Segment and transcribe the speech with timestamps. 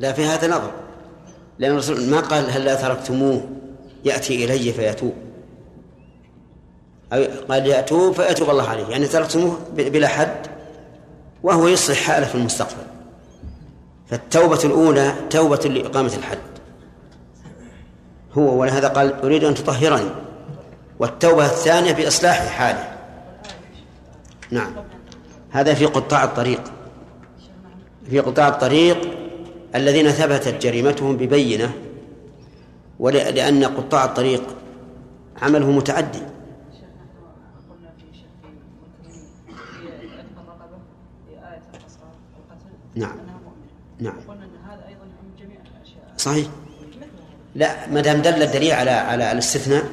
[0.00, 0.70] لا في هذا نظر.
[1.58, 3.48] لأن الرسول ما قال هل لا تركتموه
[4.04, 5.14] يأتي إلي فيتوب.
[7.12, 8.86] أو قال يأتوب فيتوب الله عليه.
[8.86, 10.46] يعني تركتموه بلا حد
[11.42, 12.82] وهو يصلح حاله في المستقبل.
[14.10, 16.38] فالتوبة الأولى توبة لإقامة الحد.
[18.32, 20.10] هو ولهذا قال أريد أن تطهرني.
[20.98, 22.96] والتوبة الثانية بإصلاح حاله.
[24.50, 24.72] نعم.
[25.50, 26.62] هذا في قطاع الطريق.
[28.10, 29.19] في قطاع الطريق
[29.74, 31.72] الذين ثبتت جريمتهم ببينة
[32.98, 34.56] ولأن قطاع الطريق
[35.42, 36.22] عمله متعدي.
[42.94, 43.16] نعم.
[44.00, 44.16] نعم.
[46.16, 46.48] صحيح.
[47.54, 49.84] لا ما دام دل الدليل على على الاستثناء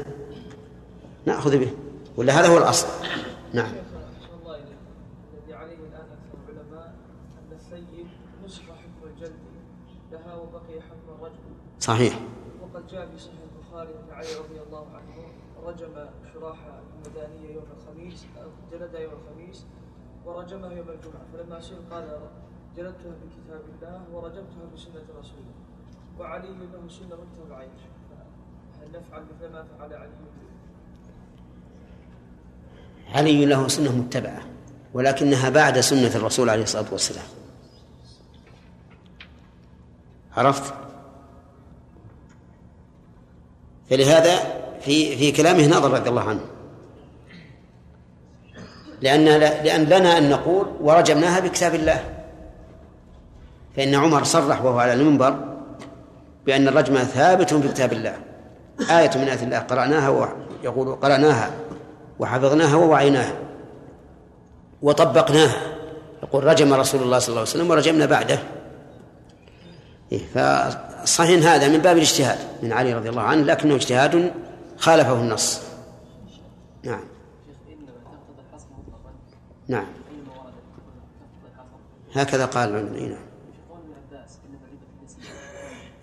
[1.25, 1.71] نأخذ به.
[2.17, 2.87] ولا هذا هو الأصل.
[3.53, 3.71] نعم.
[11.87, 12.19] صحيح.
[12.61, 15.15] وقد جاء في صحيح البخاري أن علي رضي الله عنه
[15.63, 15.93] رجم
[16.33, 16.57] شراح
[16.95, 18.25] المدانية يوم الخميس
[18.71, 19.65] جلد يوم الخميس
[20.25, 21.25] ورجمها يوم الجمعة.
[21.33, 22.19] فلما سئل قال
[22.77, 25.53] جلدتها بكتاب الله ورجمتها بسنة رسوله.
[26.19, 27.69] وعلي له سنة مكتب العين
[28.81, 30.11] هل نفعل مثل ما فعل علي؟
[33.15, 34.41] علي له سنة متبعة
[34.93, 37.25] ولكنها بعد سنة الرسول عليه الصلاة والسلام.
[40.37, 40.86] عرفت؟
[43.89, 44.39] فلهذا
[44.81, 46.41] في في كلامه نظر رضي الله عنه.
[49.01, 52.03] لأن لأن لنا أن نقول ورجمناها بكتاب الله.
[53.75, 55.35] فإن عمر صرح وهو على المنبر
[56.45, 58.15] بأن الرجم ثابت في كتاب الله.
[58.79, 61.51] آية من آيات الله قرأناها ويقول قرأناها
[62.19, 63.33] وحفظناها ووعيناها
[64.81, 65.61] وطبقناها.
[66.23, 68.39] يقول رجم رسول الله صلى الله عليه وسلم ورجمنا بعده.
[70.11, 74.33] إيه فصحيح هذا من باب الاجتهاد من علي رضي الله عنه لكنه اجتهاد
[74.77, 75.61] خالفه النص.
[76.83, 77.03] نعم.
[79.67, 79.87] نعم.
[82.15, 83.27] هكذا قال العلماء نعم.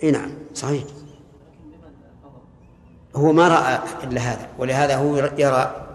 [0.02, 0.84] اي نعم صحيح.
[3.16, 5.86] هو ما رأى إلا هذا ولهذا هو يرى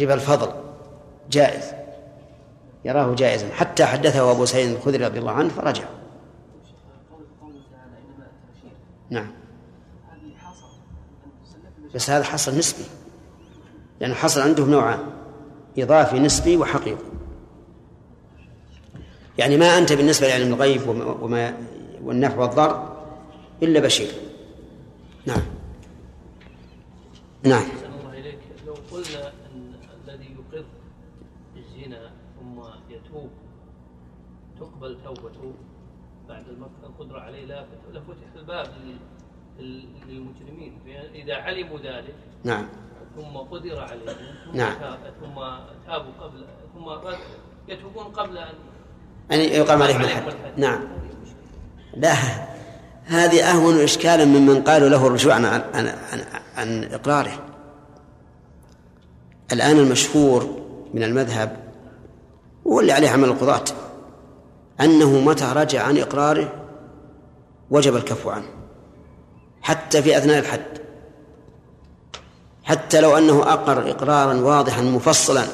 [0.00, 0.48] ربا الفضل
[1.30, 1.64] جائز.
[2.84, 3.48] يراه جائزا.
[3.48, 5.84] حتى حدثه أبو سعيد الخدري رضي الله عنه فرجع.
[9.10, 9.32] نعم.
[11.94, 12.84] بس هذا حصل نسبي.
[14.00, 14.98] لأن حصل عندهم نوعان
[15.78, 17.04] إضافي نسبي وحقيقي.
[19.38, 20.88] يعني ما أنت بالنسبة لعلم الغيب
[21.22, 21.58] وما
[22.02, 22.96] والنفع والضر
[23.62, 24.12] إلا بشير.
[25.26, 25.42] نعم.
[27.42, 27.64] نعم.
[27.98, 28.38] الله إليك.
[28.66, 30.64] لو قلنا أن الذي يقر
[31.54, 32.10] بالزنا
[32.40, 32.60] ثم
[32.90, 33.30] يتوب
[34.60, 35.54] تقبل توبته؟
[36.28, 36.44] بعد
[36.84, 37.44] القدرة عليه
[37.92, 38.66] لفتح الباب
[40.08, 40.78] للمجرمين.
[41.14, 42.14] إذا علموا ذلك
[42.44, 42.68] نعم.
[43.16, 44.74] ثم قدر عليهم ثم نعم.
[45.20, 45.34] ثم
[45.86, 47.14] تابوا قبل ثم
[47.68, 48.54] يتوبون قبل أن
[49.32, 50.34] أن يقام عليهم الحد.
[50.56, 50.80] نعم.
[51.96, 52.14] لا
[53.04, 56.24] هذه أهون إشكالا ممن قالوا له الرجوع عن, عن, عن,
[56.56, 57.46] عن إقراره.
[59.52, 60.64] الآن المشهور
[60.94, 61.64] من المذهب
[62.66, 63.64] هو اللي عليه عمل القضاة.
[64.80, 66.52] أنه متى رجع عن إقراره
[67.70, 68.46] وجب الكف عنه.
[69.62, 70.78] حتى في أثناء الحد.
[72.64, 75.44] حتى لو أنه أقر إقرارا واضحا مفصلا.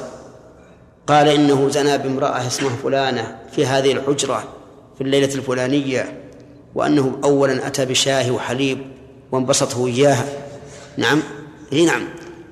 [1.07, 4.43] قال إنه زنى بامرأة اسمها فلانة في هذه الحجرة
[4.95, 6.21] في الليلة الفلانية
[6.75, 8.81] وأنه أولا أتى بشاه وحليب
[9.31, 10.25] وانبسطه إياها.
[10.97, 11.21] نعم؟
[11.73, 12.07] اي نعم.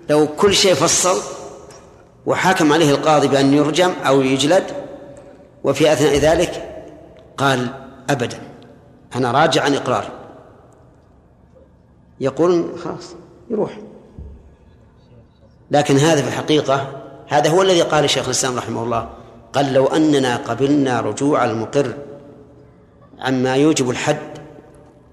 [0.09, 1.21] لو كل شيء فصل
[2.25, 4.63] وحكم عليه القاضي بأن يرجم أو يجلد
[5.63, 6.83] وفي أثناء ذلك
[7.37, 7.67] قال
[8.09, 8.39] أبدا
[9.15, 10.09] أنا راجع عن إقراري
[12.19, 13.15] يقولون خلاص
[13.49, 13.79] يروح.
[15.71, 19.09] لكن هذا في الحقيقة هذا هو الذي قال الشيخ الإسلام رحمه الله
[19.53, 21.93] قال لو أننا قبلنا رجوع المقر
[23.19, 24.39] عما يوجب الحد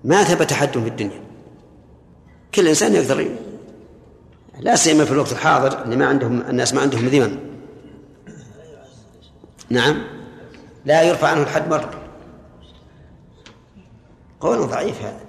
[0.04, 1.20] ما ثبت حد في الدنيا.
[2.54, 3.28] كل إنسان يقدر
[4.60, 7.38] لا سيما في الوقت الحاضر اللي ما عندهم الناس ما عندهم ذمم.
[9.70, 10.15] نعم.
[10.86, 11.90] لا يرفع عنه الحد مرة.
[14.40, 15.20] قول ضعيف هذا.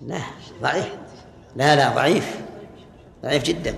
[0.00, 0.18] لا
[0.62, 0.94] ضعيف.
[1.56, 2.40] لا لا ضعيف.
[3.22, 3.74] ضعيف جدا.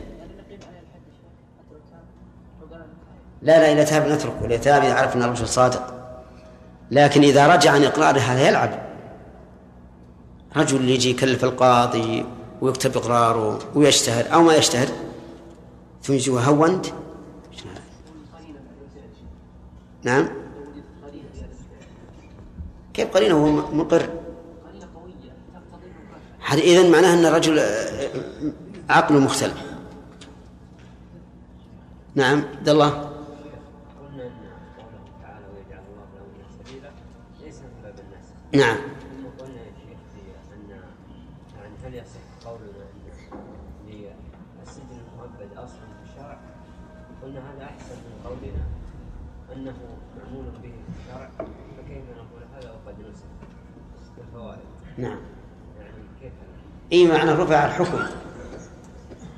[3.43, 5.95] لا لا إذا تاب نتركه إذا تاب إذا عرف أن الرجل صادق.
[6.91, 8.71] لكن إذا رجع عن إقراره هذا يلعب.
[10.57, 12.27] رجل يجي يكلف القاضي
[12.61, 14.89] ويكتب إقراره ويشتهر أو ما يشتهر
[16.03, 16.87] ثم يجي هونت
[20.03, 20.42] نعم.
[22.95, 24.09] كيف قرينة؟ وهو مقر.
[26.47, 28.11] هذا إذن معناه أن الرجل آه،
[28.91, 29.53] عقله مختل
[32.15, 33.13] نعم عبد الله.
[38.53, 38.92] قلنا
[54.99, 55.17] نعم؟
[56.93, 57.99] اي معنى رفع الحكم.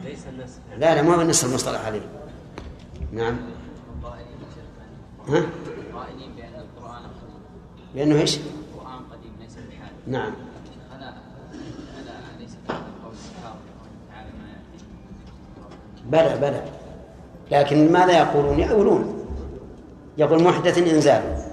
[0.04, 2.00] ليس النسخ لا لا ما هو النص المصطلح عليه
[3.12, 3.36] نعم.
[5.28, 5.42] ها؟
[5.94, 7.40] قائلين بأن القرآن قديم
[7.94, 10.32] لأنه إيش؟ القرآن قديم ليس بحال نعم.
[10.92, 13.54] هذا هذا ليس الكتاب
[14.12, 16.64] تعالى ما يأتي بلى بلى.
[17.50, 19.26] لكن ماذا يقولون؟ يقولون.
[20.18, 21.43] يقول محدث إنزال.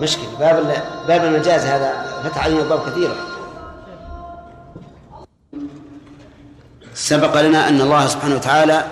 [0.00, 0.38] مشكلة.
[0.38, 3.14] باب باب المجاز هذا فتح علينا أبواب كثيرة
[6.94, 8.84] سبق لنا أن الله سبحانه وتعالى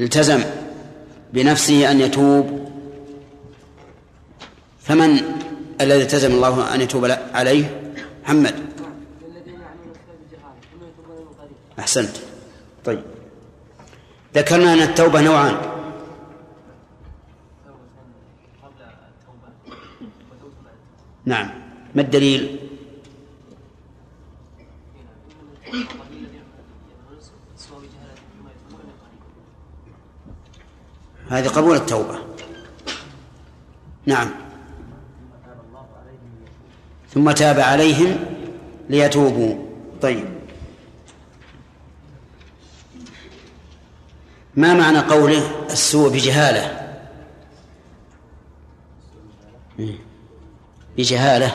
[0.00, 0.44] التزم
[1.32, 2.72] بنفسه أن يتوب.
[4.80, 5.20] فمن
[5.80, 7.92] الذي التزم الله أن يتوب عليه؟
[8.24, 8.54] محمد.
[11.78, 12.16] أحسنت.
[12.84, 13.02] طيب.
[14.34, 15.54] ذكرنا أن التوبة نوعان
[18.62, 19.48] قبل التوبة
[20.30, 21.50] وتوبة بعد التوبة نعم.
[21.94, 22.58] ما الدليل؟
[31.28, 32.18] هذه قبول التوبة.
[34.06, 34.30] نعم.
[37.10, 38.16] ثم تاب عليهم
[38.90, 39.54] ليتوبوا.
[40.02, 40.28] طيب.
[44.56, 46.82] ما معنى قوله السوء بجهالة.
[50.96, 51.52] بجهالة.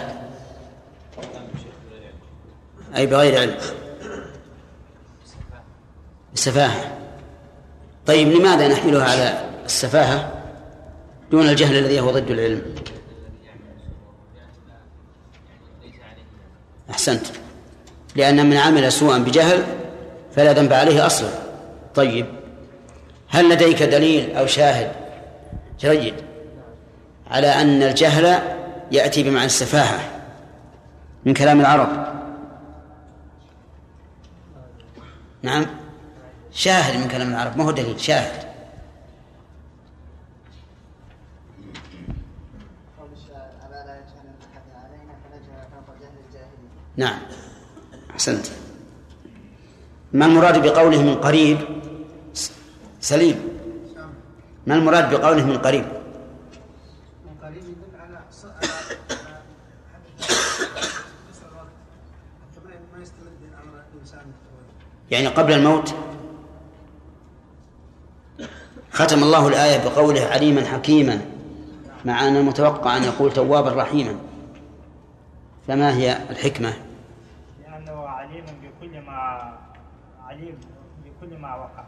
[2.95, 3.57] أي بغير علم.
[6.33, 6.97] السفاهة.
[8.05, 10.33] طيب لماذا نحملها على السفاهة
[11.31, 12.75] دون الجهل الذي هو ضد العلم؟
[16.89, 17.25] أحسنت.
[18.15, 19.63] لأن من عمل سوءا بجهل
[20.35, 21.29] فلا ذنب عليه أصلا.
[21.95, 22.25] طيب
[23.29, 24.91] هل لديك دليل أو شاهد
[25.79, 26.13] جيد
[27.31, 28.39] على أن الجهل
[28.91, 30.21] يأتي بمعنى السفاهة
[31.25, 32.17] من كلام العرب.
[35.41, 35.65] نعم.
[36.51, 38.47] شاهد من كلام العرب ما هو دليل شاهد.
[46.97, 47.19] نعم.
[48.11, 48.45] أحسنت.
[50.13, 51.57] ما المراد بقوله من قريب؟
[53.01, 53.37] سليم.
[54.67, 55.85] ما المراد بقوله من قريب
[57.25, 58.67] من قريب يدل على ص- على
[59.09, 59.37] على
[62.93, 64.25] ما يستمد من أمر الإنسان
[65.11, 65.93] يعني قبل الموت؟
[68.91, 71.21] ختم الله الآية بقوله عليما حكيما
[72.05, 74.15] مع أن المتوقع أن يقول توابا رحيما.
[75.67, 76.73] فما هي الحكمة؟
[77.63, 79.53] لأنه عليم بكل ما
[80.27, 80.57] عليم
[81.05, 81.83] بكل ما وقع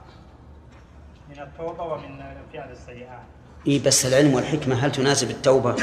[1.29, 2.19] من التوبة ومن
[2.53, 3.19] فعل السيئات
[3.67, 5.75] إيه بس العلم والحكمة هل تناسب التوبة؟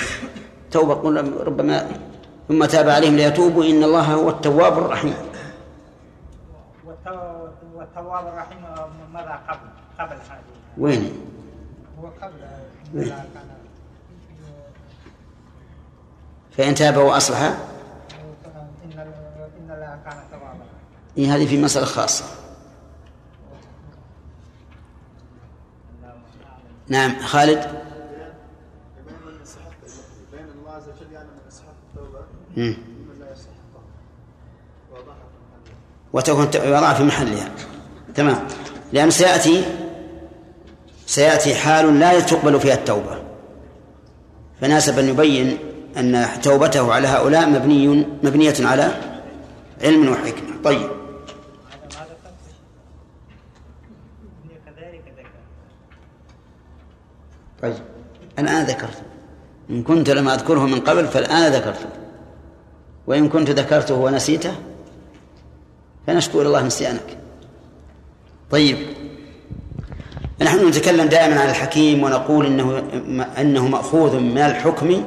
[0.71, 1.89] توبة قل ربما
[2.49, 5.15] ثم تاب عليهم ليتوبوا إن الله هو التواب الرحيم.
[7.97, 8.59] والتواب الرحيم
[9.15, 10.43] ماذا قبل؟ قبل هذه.
[10.79, 11.13] وين؟
[12.01, 12.41] هو قبل
[12.95, 13.25] كان
[16.57, 17.57] فإن تاب وأصلح؟ إن
[19.71, 20.65] الله كان توابا
[21.19, 22.25] إيه هذه في مسألة خاصة.
[26.89, 27.87] نعم خالد؟
[36.13, 37.66] وتكون وضعها في محلها.
[38.17, 38.47] تمام.
[38.93, 39.65] لأن سيأتي
[41.07, 43.23] سيأتي حال لا تقبل فيها التوبة.
[44.61, 45.59] فناسب أن يبين
[45.97, 48.91] أن توبته على هؤلاء مبني مبنية على
[49.83, 50.63] علم وحكمة.
[50.65, 50.91] طيب.
[57.63, 57.75] طيب.
[58.39, 59.03] الآن ذكرت.
[59.71, 61.87] إن كنت لم أذكره من قبل فالآن ذكرته
[63.07, 64.55] وإن كنت ذكرته ونسيته
[66.07, 67.19] فنشكو إلى الله نسيانك
[68.51, 68.79] طيب.
[70.43, 72.79] نحن نتكلم دائما عن الحكيم ونقول إنه
[73.39, 75.05] إنه مأخوذ من الحكم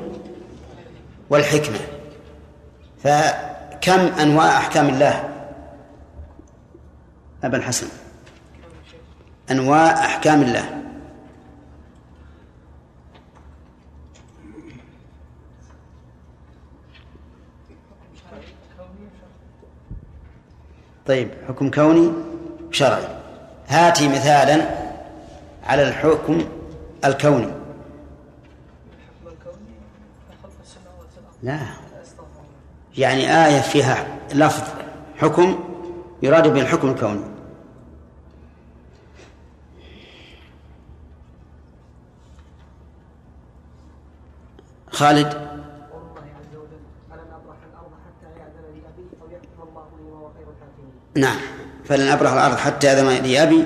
[1.29, 1.79] والحكمة.
[3.03, 5.29] فكم أنواع أحكام الله؟
[7.43, 7.87] أبا الحسن.
[9.51, 10.75] أنواع أحكام الله.
[21.05, 22.11] طيب حكم كوني
[22.71, 23.18] شرعي.
[23.69, 24.69] هاتي مثالا
[25.63, 26.45] على الحكم
[27.05, 27.51] الكوني.
[31.43, 31.59] لا.
[32.97, 34.63] يعني آية فيها لفظ
[35.17, 35.59] حكم
[36.21, 37.21] يراد به الحكم الكوني.
[44.91, 45.49] خالد.
[51.15, 51.58] نعم.
[51.89, 53.65] فلن أبرح الأرض حتى يأذن لي أبي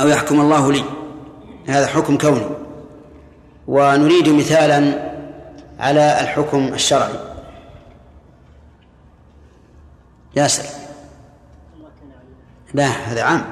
[0.00, 0.84] أو يحكم الله لي.
[1.66, 2.46] هذا حكم كوني.
[3.66, 5.12] ونريد مثالا
[5.78, 7.14] على الحكم الشرعي.
[10.36, 10.64] ياسر.
[12.74, 13.44] لا هذا عام.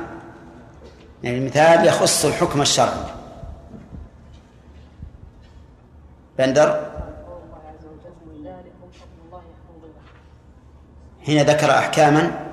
[1.22, 3.04] يعني المثال يخص الحكم الشرعي.
[6.38, 6.86] بندر.
[11.26, 12.45] حين ذكر أحكاما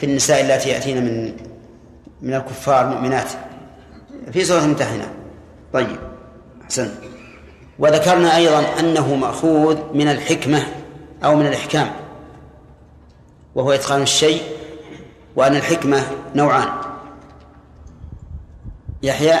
[0.00, 1.36] في النساء اللاتي يأتين من
[2.22, 3.28] من الكفار مؤمنات.
[4.32, 5.14] في سورة الممتحنة
[5.72, 5.98] طيب
[6.62, 6.94] أحسن.
[7.78, 10.62] وذكرنا أيضا أنه مأخوذ من الحكمة
[11.24, 11.90] أو من الإحكام.
[13.54, 14.42] وهو إتقان الشيء
[15.36, 16.02] وأن الحكمة
[16.34, 16.68] نوعان.
[19.02, 19.40] يحيى؟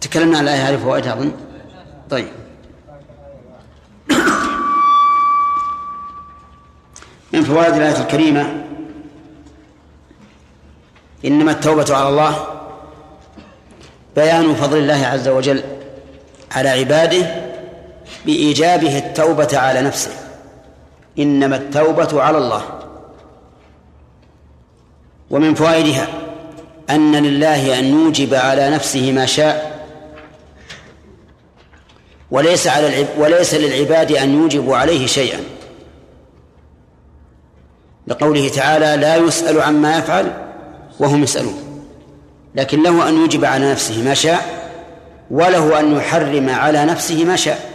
[0.00, 1.32] تكلمنا عن الآية هذه فوائدها أظن.
[2.10, 2.28] طيب.
[7.32, 8.64] من فوائد الآية الكريمة
[11.24, 12.53] إنما التوبة على الله
[14.16, 15.62] بيان فضل الله عز وجل
[16.52, 17.44] على عباده
[18.26, 20.10] بإيجابه التوبة على نفسه.
[21.18, 22.62] إنما التوبة على الله.
[25.30, 26.08] ومن فوائدها
[26.90, 29.84] أن لله أن يوجب على نفسه ما شاء
[32.30, 35.40] وليس على العب وليس للعباد أن يوجبوا عليه شيئا.
[38.06, 40.32] لقوله تعالى لا يسأل عما يفعل
[41.00, 41.63] وهم يسألون.
[42.54, 44.64] لكن له أن يوجب على نفسه ما شاء
[45.30, 47.70] وله أن يحرم على نفسه ما شاء.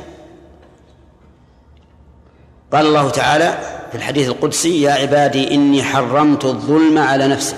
[2.74, 3.58] قال الله تعالى
[3.92, 7.56] في الحديث القدسي يا عبادي إني حرمت الظلم على نفسي.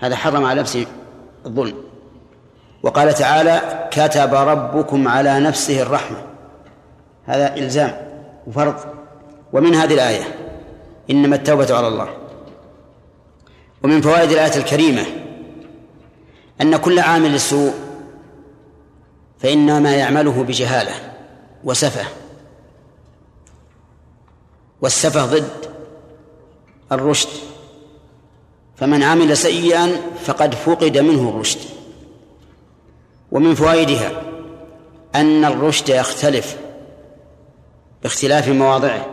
[0.00, 0.86] هذا حرم على نفسه
[1.46, 1.74] الظلم.
[2.82, 6.16] وقال تعالى كتب ربكم على نفسه الرحمة.
[7.26, 7.96] هذا إلزام
[8.46, 8.74] وفرض.
[9.52, 10.24] ومن هذه الآية
[11.10, 12.08] إنما التوبة على الله.
[13.82, 15.02] ومن فوائد الآية الكريمة
[16.62, 17.74] أن كل عامل سوء
[19.38, 20.92] فإنما يعمله بجهالة
[21.64, 22.04] وسفه.
[24.80, 25.72] والسفه ضد
[26.92, 27.28] الرشد.
[28.76, 31.58] فمن عمل سيئا فقد فقد منه الرشد.
[33.32, 34.22] ومن فوائدها
[35.14, 36.56] أن الرشد يختلف
[38.02, 39.06] باختلاف مواضعه.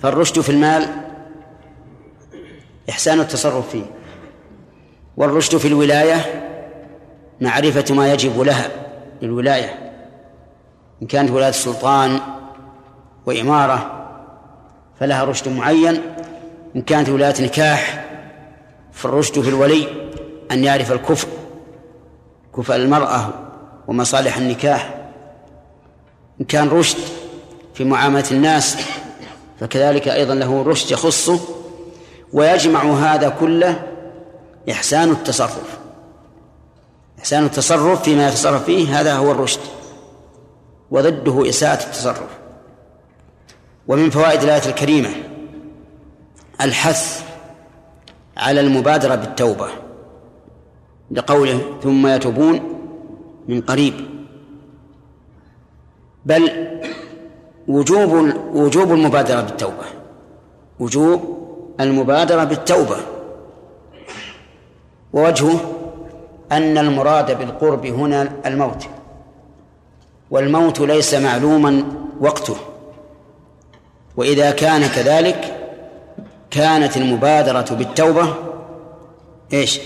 [0.00, 1.10] فالرشد في المال
[2.90, 3.99] إحسان التصرف فيه.
[5.16, 6.46] والرشد في الولاية
[7.40, 8.70] معرفة ما يجب لها
[9.22, 9.92] للولاية
[11.02, 12.20] إن كانت ولاية السلطان
[13.26, 14.08] وإمارة
[15.00, 16.02] فلها رشد معين
[16.76, 18.04] إن كانت ولاية نكاح
[18.92, 19.88] فالرشد في الولي
[20.50, 21.28] أن يعرف الكفء
[22.56, 23.28] كفء المرأة
[23.88, 24.94] ومصالح النكاح.
[26.40, 26.98] إن كان رشد
[27.74, 28.76] في معاملة الناس
[29.60, 31.40] فكذلك أيضا له رشد يخصه
[32.32, 33.82] ويجمع هذا كله
[34.70, 35.78] إحسان التصرف.
[37.18, 39.60] إحسان التصرف فيما يتصرف فيه هذا هو الرشد.
[40.90, 42.38] وضده إساءة التصرف.
[43.88, 45.10] ومن فوائد الآية الكريمة
[46.60, 47.22] الحث
[48.36, 49.68] على المبادرة بالتوبة.
[51.10, 52.60] لقوله ثم يتوبون
[53.48, 53.94] من قريب.
[56.26, 56.68] بل
[57.68, 58.12] وجوب
[58.54, 59.84] وجوب المبادرة بالتوبة.
[60.80, 61.40] وجوب
[61.80, 62.96] المبادرة بالتوبة.
[65.12, 65.60] ووجهه
[66.52, 68.86] أن المراد بالقرب هنا الموت
[70.30, 71.84] والموت ليس معلوما
[72.20, 72.56] وقته.
[74.16, 75.56] وإذا كان كذلك
[76.50, 78.34] كانت المبادرة بالتوبة
[79.52, 79.80] إيش؟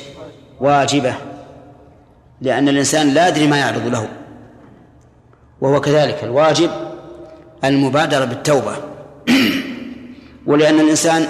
[0.61, 1.15] واجبة
[2.41, 4.09] لأن الإنسان لا يدري ما يعرض له.
[5.61, 6.71] وهو كذلك الواجب
[7.65, 8.77] المبادرة بالتوبة.
[10.47, 11.27] ولأن الإنسان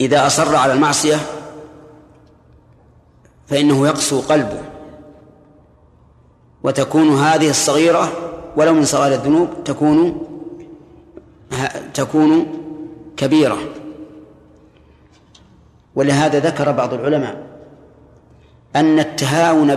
[0.00, 1.16] إذا أصر على المعصية
[3.52, 4.60] فإنه يقسو قلبه.
[6.62, 8.12] وتكون هذه الصغيرة
[8.56, 10.26] ولو من صغار الذنوب تكون
[11.94, 12.46] تكون
[13.16, 13.58] كبيرة.
[15.94, 17.46] ولهذا ذكر بعض العلماء
[18.76, 19.74] أن التهاون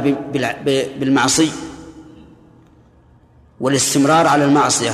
[0.99, 1.51] بالمعصي
[3.59, 4.91] والاستمرار على المعصية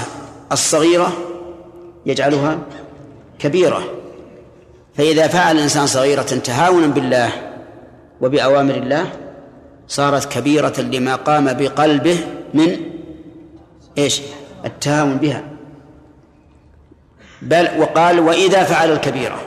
[0.51, 1.13] الصغيرة
[2.05, 2.59] يجعلها
[3.39, 3.83] كبيرة.
[4.93, 7.50] فإذا فعل الإنسان صغيرة تهاونا بالله
[8.21, 9.11] وبأوامر الله
[9.87, 12.17] صارت كبيرة لما قام بقلبه
[12.53, 12.77] من
[13.97, 14.21] إيش؟
[14.65, 15.43] التهاون بها.
[17.41, 19.39] بل وقال وإذا فعل الكبيرة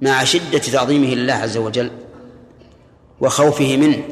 [0.00, 1.90] مع شدة تعظيمه لله عز وجل
[3.20, 4.02] وخوفه منه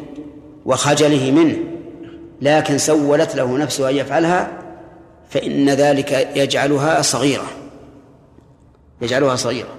[0.64, 1.56] وخجله منه
[2.42, 4.58] لكن سولت له نفسه أن يفعلها
[5.30, 7.46] فإن ذلك يجعلها صغيرة.
[9.02, 9.74] يجعلها صغيرة.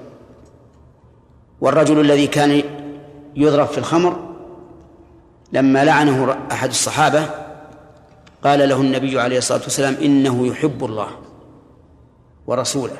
[1.61, 2.63] والرجل الذي كان
[3.37, 4.35] يضرب في الخمر.
[5.53, 7.29] لما لعنه أحد الصحابة
[8.43, 11.07] قال له النبي عليه الصلاة والسلام إنه يحب الله
[12.47, 12.97] ورسوله.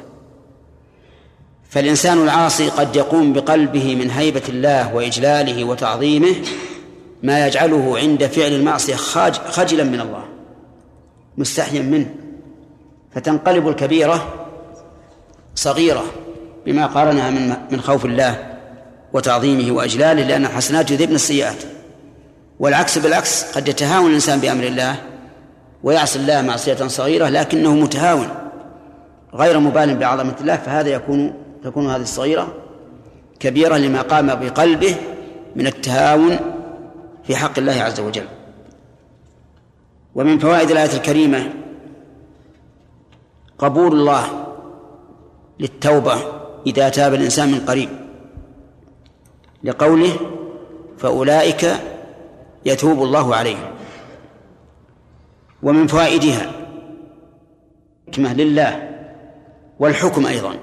[1.69, 6.35] فالإنسان العاصي قد يقوم بقلبه من هيبة الله وإجلاله وتعظيمه
[7.23, 10.23] ما يجعله عند فعل المعصية خجلا من الله
[11.37, 12.15] مستحيا منه.
[13.15, 14.47] فتنقلب الكبيرة
[15.55, 16.03] صغيرة
[16.65, 18.56] بما قارنها من من خوف الله.
[19.13, 21.63] وتعظيمه وإجلاله لأن الحسنات يذهبن السيئات.
[22.59, 24.95] والعكس بالعكس قد يتهاون الإنسان بأمر الله
[25.83, 28.27] ويعصي الله معصية صغيرة لكنه متهاون
[29.33, 31.33] غير مبال بعظمة الله فهذا يكون
[31.63, 32.53] تكون هذه الصغيرة
[33.39, 34.95] كبيرة لما قام بقلبه
[35.55, 36.39] من التهاون
[37.23, 38.25] في حق الله عز وجل.
[40.15, 41.53] ومن فوائد الآية الكريمة
[43.57, 44.47] قبول الله
[45.59, 46.15] للتوبة
[46.67, 47.89] إذا تاب الإنسان من قريب.
[49.63, 50.13] لقوله
[50.97, 51.67] فأولئك
[52.65, 53.71] يتوب الله عليهم.
[55.63, 56.51] ومن فوائدها
[58.07, 58.89] حكمة لله
[59.79, 60.55] والحكم أيضا.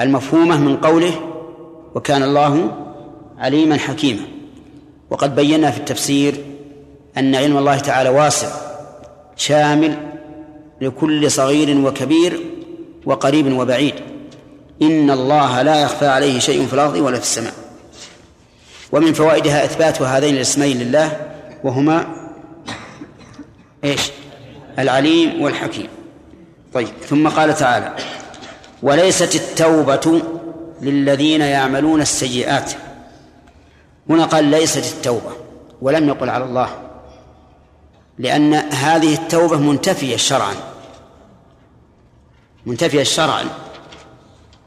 [0.00, 1.12] المفهومة من قوله
[1.94, 2.76] وكان الله
[3.38, 4.22] عليما حكيما.
[5.10, 6.34] وقد بينا في التفسير
[7.18, 8.48] أن علم الله تعالى واسع
[9.36, 9.96] شامل
[10.80, 12.40] لكل صغير وكبير
[13.06, 13.94] وقريب وبعيد.
[14.82, 17.67] إن الله لا يخفى عليه شيء في الأرض ولا في السماء.
[18.92, 21.30] ومن فوائدها إثبات هذين الاسمين لله
[21.64, 22.06] وهما
[23.84, 24.10] إيش؟
[24.78, 25.88] العليم والحكيم.
[26.74, 27.96] طيب ثم قال تعالى
[28.82, 30.22] وليست التوبة
[30.80, 32.72] للذين يعملون السيئات.
[34.10, 35.32] هنا قال ليست التوبة.
[35.82, 36.68] ولم يقل على الله.
[38.18, 40.54] لأن هذه التوبة منتفية شرعا.
[42.66, 43.44] منتفية شرعا.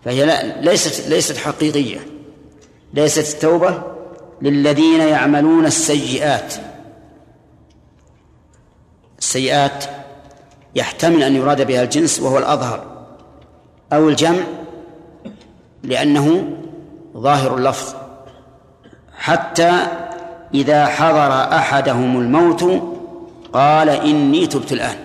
[0.06, 2.08] فهي لا ليست ليست حقيقية.
[2.94, 3.91] ليست التوبة
[4.42, 6.54] للذين يعملون السيئات.
[9.20, 9.86] السيئات
[10.76, 13.06] يحتمل أن يراد بها الجنس وهو الأظهر
[13.94, 14.44] أو الجمع
[15.84, 16.44] لأنه
[17.18, 17.96] ظاهر اللفظ.
[19.18, 19.72] حتى
[20.54, 22.82] إذا حضر أحدهم الموت
[23.54, 24.98] قال إني تبت الآن.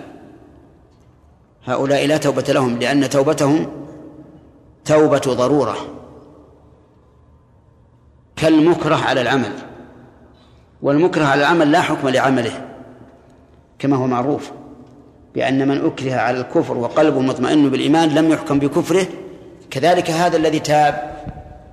[1.65, 3.67] هؤلاء لا توبة لهم لأن توبتهم
[4.85, 5.96] توبة ضرورة.
[8.37, 9.51] كالمكره على العمل.
[10.81, 12.67] والمكره على العمل لا حكم لعمله
[13.79, 14.51] كما هو معروف
[15.35, 19.07] بأن من أكره على الكفر وقلبه مطمئن بالإيمان لم يحكم بكفره
[19.69, 21.23] كذلك هذا الذي تاب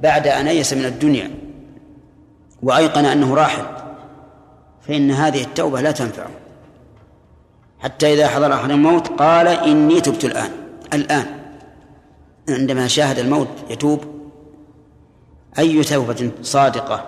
[0.03, 1.31] بعد أن أيس من الدنيا
[2.63, 3.65] وأيقن أنه راحل
[4.89, 6.31] فإن هذه التوبة لا تنفعه
[7.81, 10.51] حتى إذا حضر أحد الموت قال إني تبت الآن
[10.93, 11.27] الآن.
[12.49, 14.14] عندما شاهد الموت يتوب
[15.59, 17.07] أي توبة صادقة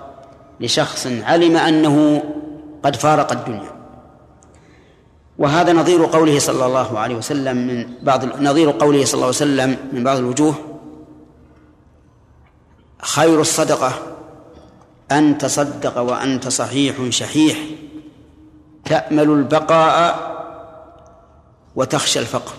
[0.61, 2.23] لشخص علم أنه
[2.83, 3.77] قد فارق الدنيا.
[5.39, 9.77] وهذا نظير قوله صلى الله عليه وسلم من بعض نظير قوله صلى الله عليه وسلم
[9.93, 10.55] من بعض الوجوه
[13.03, 13.93] خير الصدقة
[15.13, 17.59] أن تصدق وأنت صحيح شحيح
[18.85, 20.37] تأمل البقاء
[21.77, 22.53] وتخشى الفقر.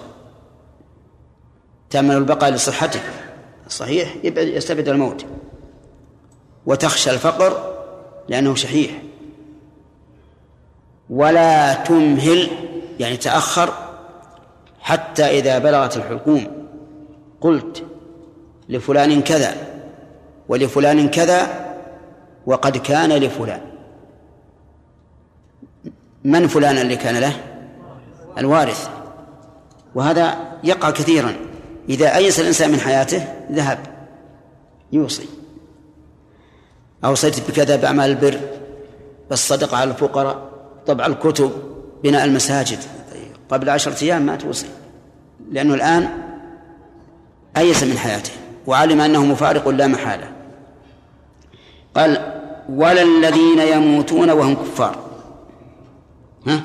[1.90, 3.04] تأمل البقاء لصحتك
[3.70, 5.26] صحيح؟ يستبعد الموت.
[6.68, 7.74] وتخشى الفقر
[8.28, 8.92] لأنه شحيح.
[11.10, 12.50] ولا تمهل
[13.00, 13.74] يعني تأخر
[14.80, 16.48] حتى إذا بلغت الحلقوم.
[17.42, 17.84] قلت
[18.70, 19.56] لفلان كذا
[20.50, 21.68] ولفلان كذا
[22.46, 23.62] وقد كان لفلان.
[26.24, 27.34] من فلان اللي كان له؟
[28.38, 28.90] الوارث.
[29.96, 31.36] وهذا يقع كثيرا.
[31.90, 33.80] إذا أيس الإنسان من حياته ذهب
[34.92, 35.30] يوصي.
[37.06, 38.40] أوصيت بكذا بأعمال البر
[39.30, 40.50] بالصدقة على الفقراء
[40.88, 41.52] طبع الكتب
[42.04, 42.80] بناء المساجد.
[43.50, 44.68] قبل عشرة أيام ما توصي
[45.52, 46.10] لأنه الآن
[47.58, 48.32] أيس من حياته
[48.68, 50.32] وعلم أنه مفارق لا محالة.
[51.96, 52.34] قال
[52.70, 54.96] ولا الذين يموتون وهم كفار.
[56.48, 56.62] ها؟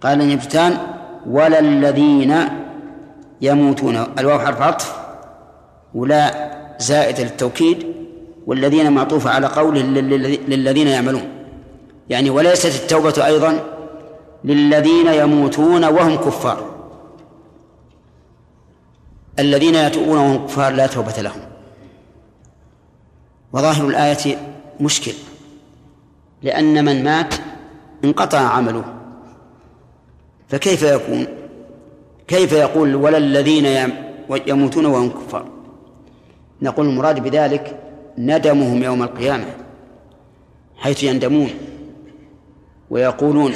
[0.00, 0.78] قال نبتان
[1.26, 2.36] ولا الذين
[3.40, 3.96] يموتون.
[4.18, 4.96] الواو حرف عطف
[5.94, 7.99] ولا زائد للتوكيد.
[8.46, 9.82] والذين معطوفة على قوله
[10.48, 11.28] للذين يعملون.
[12.10, 13.60] يعني وليست التوبة أيضا
[14.44, 16.70] للذين يموتون وهم كفار.
[19.38, 21.40] الذين يتوبون وهم كفار لا توبة لهم.
[23.52, 24.38] وظاهر الآية
[24.80, 25.12] مشكل
[26.42, 27.34] لأن من مات
[28.04, 28.84] انقطع عمله.
[30.48, 31.26] فكيف يكون؟
[32.28, 33.92] كيف يقول ولا الذين
[34.46, 35.44] يموتون وهم كفار؟
[36.62, 37.76] نقول المراد بذلك
[38.18, 39.44] ندمهم يوم القيامة
[40.76, 41.50] حيث يندمون
[42.90, 43.52] ويقولون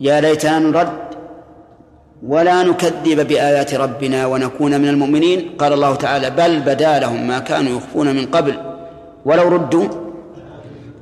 [0.00, 1.08] يا ليتنا نرد
[2.22, 5.50] ولا نكذب بآيات ربنا ونكون من المؤمنين.
[5.58, 8.54] قال الله تعالى بل بدا لهم ما كانوا يخفون من قبل
[9.24, 9.88] ولو ردوا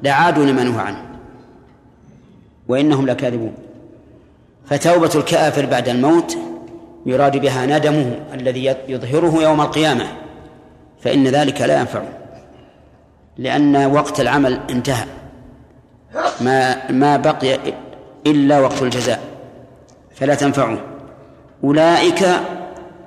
[0.02, 1.02] لعادوا لما نهوا عنه
[2.68, 3.54] وإنهم لكاذبون.
[4.66, 6.36] فتوبة الكافر بعد الموت
[7.06, 10.06] يراد بها ندمه الذي يظهره يوم القيامة.
[11.00, 12.08] فإن ذلك لا ينفعه
[13.38, 15.04] لأن وقت العمل انتهى.
[16.40, 17.58] ما ما بقي
[18.26, 19.20] إلا وقت الجزاء
[20.14, 20.78] فلا تنفعه.
[21.64, 22.26] أولئك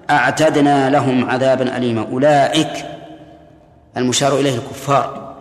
[0.10, 2.06] أعتدنا لهم عذابا أليما.
[2.12, 2.86] أولئك
[3.97, 5.36] المشار إليه الكفار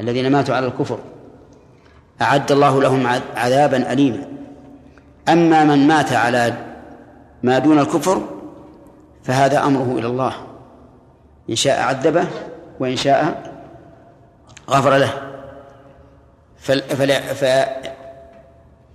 [0.00, 0.98] الذين ماتوا على الكفر.
[2.22, 4.26] أعد الله لهم عذابا أليما.
[5.28, 6.54] أما من مات على
[7.42, 8.22] ما دون الكفر
[9.24, 10.34] فهذا أمره إلى الله.
[11.50, 12.26] إن شاء عذبه
[12.80, 13.52] وإن شاء
[14.70, 15.30] غفر له.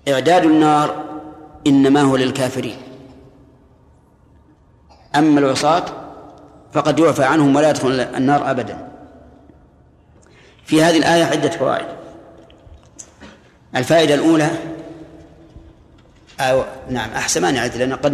[0.05, 1.05] فإعداد النار
[1.67, 2.77] إنما هو للكافرين.
[5.15, 5.85] أما العصاة
[6.73, 8.87] فقد يعفى عنهم ولا يدخل النار أبدا.
[10.65, 11.85] في هذه الآية عدة فوائد.
[13.75, 14.49] الفائدة الأولى
[16.39, 18.13] أو نعم أحسن ما نعد لأن قد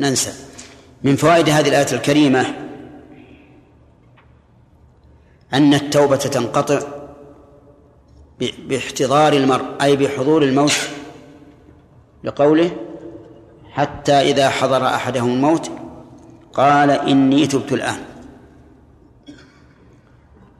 [0.00, 0.32] ننسى.
[1.02, 2.63] من فوائد هذه الآية الكريمة
[5.54, 6.80] أن التوبة تنقطع
[8.40, 10.72] باحتضار المرء أي بحضور الموت
[12.24, 12.70] لقوله
[13.70, 15.70] حتى إذا حضر أحدهم الموت
[16.52, 17.98] قال إني تبت الآن.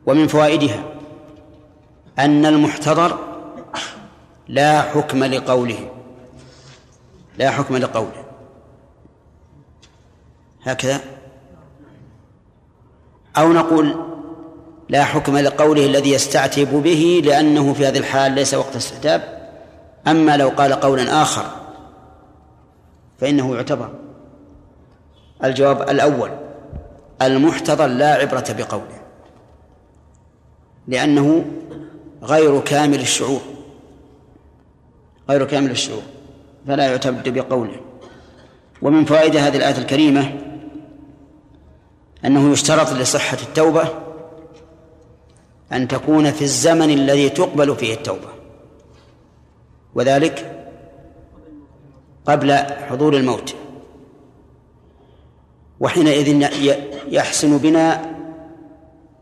[0.07, 0.85] ومن فوائدها
[2.19, 3.19] أن المحتضر
[4.49, 5.91] لا حكم لقوله
[7.39, 8.25] لا حكم لقوله.
[10.63, 11.01] هكذا.
[13.37, 14.14] أو نقول
[14.89, 19.51] لا حكم لقوله الذي يستعتب به لأنه في هذه الحال ليس وقت استعتاب.
[20.07, 21.45] أما لو قال قولا آخر
[23.19, 23.91] فإنه يعتبر
[25.45, 26.31] الجواب الأول
[27.23, 29.01] المحتضر لا عبرة بقوله
[30.89, 31.45] لأنه
[32.23, 33.41] غير كامل الشعور
[35.29, 36.03] غير كامل الشعور
[36.67, 37.81] فلا يعتبر بقوله.
[38.83, 40.41] ومن فوائد هذه الآية الكريمة
[42.25, 44.04] أنه يشترط لصحة التوبة
[45.75, 48.29] أن تكون في الزمن الذي تقبل فيه التوبة.
[49.95, 50.67] وذلك
[52.27, 53.55] قبل حضور الموت.
[55.81, 56.49] وحينئذ
[57.09, 58.15] يحسن بنا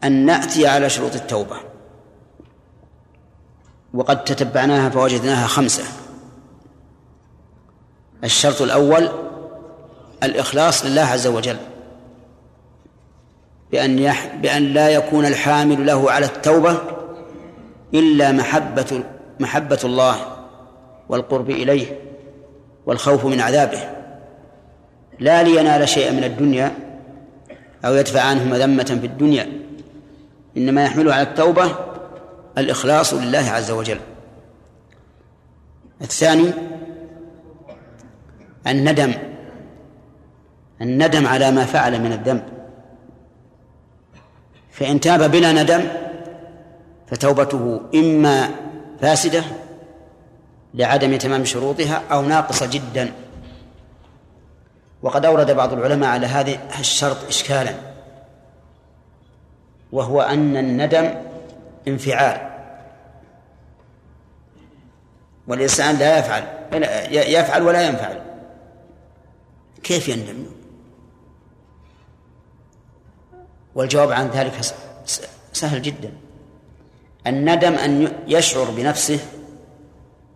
[0.04, 1.56] أن نأتي على شروط التوبة.
[3.94, 5.84] وقد تتبعناها فوجدناها خمسة.
[8.24, 9.08] الشرط الأول
[10.22, 11.56] الإخلاص لله عز وجل.
[13.72, 16.78] بأن يح بأن لا يكون الحامل له على التوبة
[17.94, 19.04] إلا محبة
[19.40, 20.16] محبة الله
[21.08, 21.98] والقرب إليه
[22.87, 23.78] والخوف من عذابه.
[25.18, 26.72] لا لينال شيئا من الدنيا
[27.85, 29.48] أو يدفع عنه مذمة في الدنيا.
[30.56, 31.76] إنما يحمله على التوبة
[32.58, 33.98] الإخلاص لله عز وجل.
[36.02, 36.50] الثاني
[38.66, 39.12] الندم
[40.80, 42.62] الندم على ما فعل من الذنب.
[44.72, 45.88] فإن تاب بلا ندم
[47.06, 48.50] فتوبته إما
[49.00, 49.44] فاسدة
[50.74, 53.12] لعدم تمام شروطها أو ناقصة جدا.
[55.02, 57.74] وقد أورد بعض العلماء على هذا الشرط إشكالا
[59.92, 61.14] وهو أن الندم
[61.88, 62.50] انفعال.
[65.48, 66.42] والإنسان لا يفعل
[67.12, 68.22] يفعل ولا ينفعل.
[69.82, 70.46] كيف يندم؟
[73.74, 74.61] والجواب عن ذلك
[75.52, 76.12] سهل جدا.
[77.26, 79.18] الندم أن يشعر بنفسه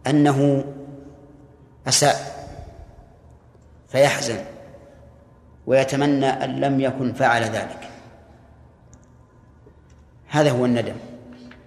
[0.07, 0.65] أنه
[1.87, 2.37] أساء
[3.89, 4.39] فيحزن
[5.67, 7.89] ويتمنى أن لم يكن فعل ذلك.
[10.29, 10.97] هذا هو الندم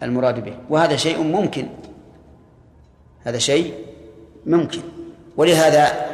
[0.03, 1.67] المراد به وهذا شيء ممكن.
[3.23, 3.73] هذا شيء
[4.45, 4.81] ممكن.
[5.37, 6.09] ولهذا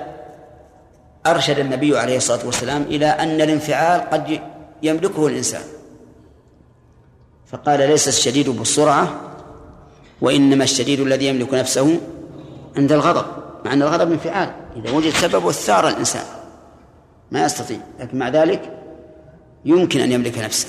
[1.26, 4.42] أرشد النبي عليه الصلاة والسلام إلى أن الانفعال قد
[4.84, 5.64] يملكه الإنسان.
[7.46, 9.22] فقال ليس الشديد بالسرعة
[10.22, 12.00] وإنما الشديد الذي يملك نفسه
[12.78, 13.26] عند الغضب
[13.66, 16.24] مع أن الغضب انفعال إذا وجد سبب ثار الإنسان
[17.32, 17.78] ما يستطيع.
[18.00, 18.80] لكن مع ذلك
[19.66, 20.68] يمكن أن يملك نفسه.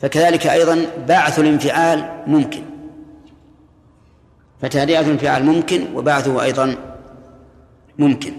[0.00, 2.62] فكذلك أيضا بعث الانفعال ممكن.
[4.62, 6.76] فتهدئة الانفعال ممكن وبعثه أيضا
[7.98, 8.32] ممكن.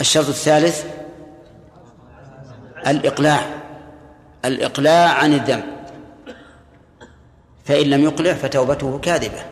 [0.00, 0.84] الشرط الثالث
[2.86, 3.40] الإقلاع
[4.44, 5.64] الإقلاع عن الذنب.
[7.64, 9.42] فإن لم يقلع فتوبته كاذبة.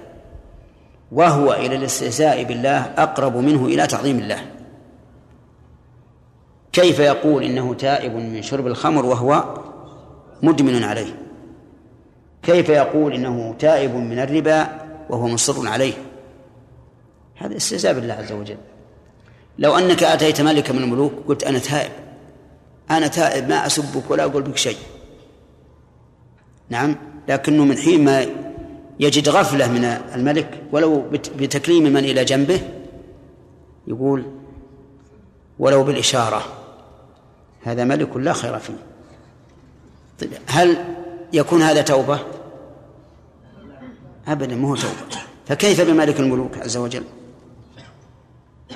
[1.13, 4.47] وهو إلى الاستهزاء بالله أقرب منه إلى تعظيم الله.
[6.73, 9.55] كيف يقول إنه تائب من شرب الخمر وهو
[10.43, 11.17] مدمن عليه؟
[12.43, 14.69] كيف يقول إنه تائب من الربا
[15.11, 15.95] وهو مصر عليه؟
[17.37, 18.57] هذا استهزاء بالله عز وجل.
[19.59, 21.93] لو أنك أتيت ملك من الملوك قلت أنا تائب.
[22.91, 24.77] أنا تائب ما أسبك ولا أقول بك شيء.
[26.71, 26.97] نعم
[27.29, 28.27] لكنه من حين ما
[29.01, 32.61] يجد غفلة من الملك ولو بت- بتكريم من إلى جنبه
[33.87, 34.25] يقول
[35.59, 36.43] ولو بالإشارة
[37.65, 38.75] هذا ملك لا خير فيه.
[40.21, 40.77] طيب هل
[41.33, 42.19] يكون هذا توبة؟
[44.29, 44.95] أبدا ما هو توبة.
[45.47, 47.05] فكيف بملك الملوك عز وجل؟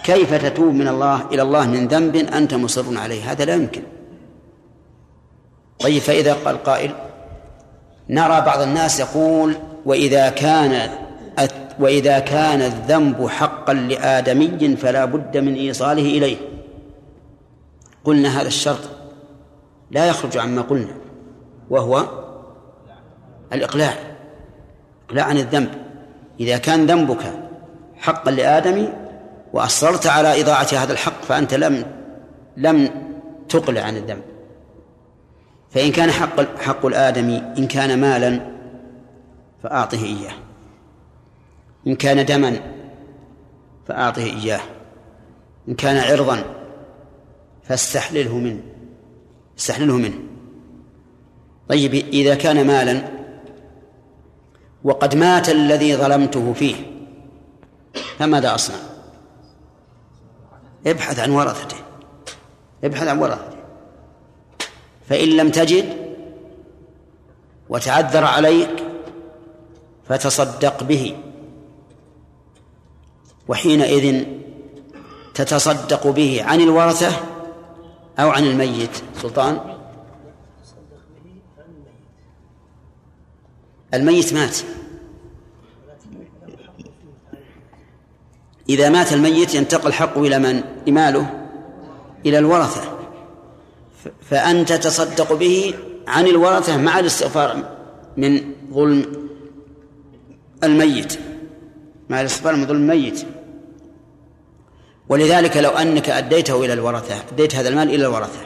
[0.04, 3.82] كيف تتوب من الله إلى الله من ذنب أنت مصر عليه؟ هذا لا يمكن.
[5.78, 6.94] طيب فإذا قال قائل
[8.08, 10.90] نرى بعض الناس يقول وإذا كان
[11.78, 16.36] وإذا كان الذنب حقا لآدمي فلا بد من إيصاله إليه.
[18.04, 18.90] قلنا هذا الشرط
[19.90, 20.94] لا يخرج عما قلنا
[21.70, 22.04] وهو
[23.52, 23.94] الإقلاع
[25.08, 25.70] إقلاع عن الذنب.
[26.40, 27.32] إذا كان ذنبك
[27.96, 28.88] حقا لآدم
[29.52, 31.84] وأصررت على إضاعة هذا الحق فأنت لم
[32.56, 32.90] لم
[33.48, 34.22] تقلع عن الذنب.
[35.70, 38.40] فإن كان حق حق الآدمي إن كان مالا
[39.62, 40.34] فأعطه إياه.
[41.86, 42.60] إن كان دما
[43.88, 44.60] فأعطه إياه.
[45.68, 46.44] إن كان عرضا
[47.62, 48.62] فاستحلله منه
[49.58, 50.18] استحلله منه.
[51.68, 53.08] طيب إذا كان مالا
[54.84, 56.74] وقد مات الذي ظلمته فيه
[58.18, 58.76] فماذا أصنع؟
[60.86, 61.76] ابحث عن ورثته.
[62.84, 63.57] ابحث عن ورثته.
[65.08, 65.96] فإن لم تجد
[67.68, 68.84] وتعذر عليك
[70.08, 71.16] فتصدق به.
[73.48, 74.24] وحينئذ
[75.34, 77.12] تتصدق به عن الورثة
[78.18, 78.90] أو عن الميت.
[79.22, 79.60] سلطان؟
[83.94, 84.56] الميت مات.
[88.68, 91.48] إذا مات الميت ينتقل حقه إلى من؟ لماله
[92.26, 92.97] إلى الورثة.
[94.30, 95.74] فأنت تصدق به
[96.06, 97.76] عن الورثة مع الاستغفار
[98.16, 98.40] من
[98.72, 99.28] ظلم
[100.64, 101.18] الميت.
[102.08, 103.26] مع الاستغفار من ظلم الميت.
[105.08, 108.40] ولذلك لو أنك أديته إلى الورثة أديت هذا المال إلى الورثة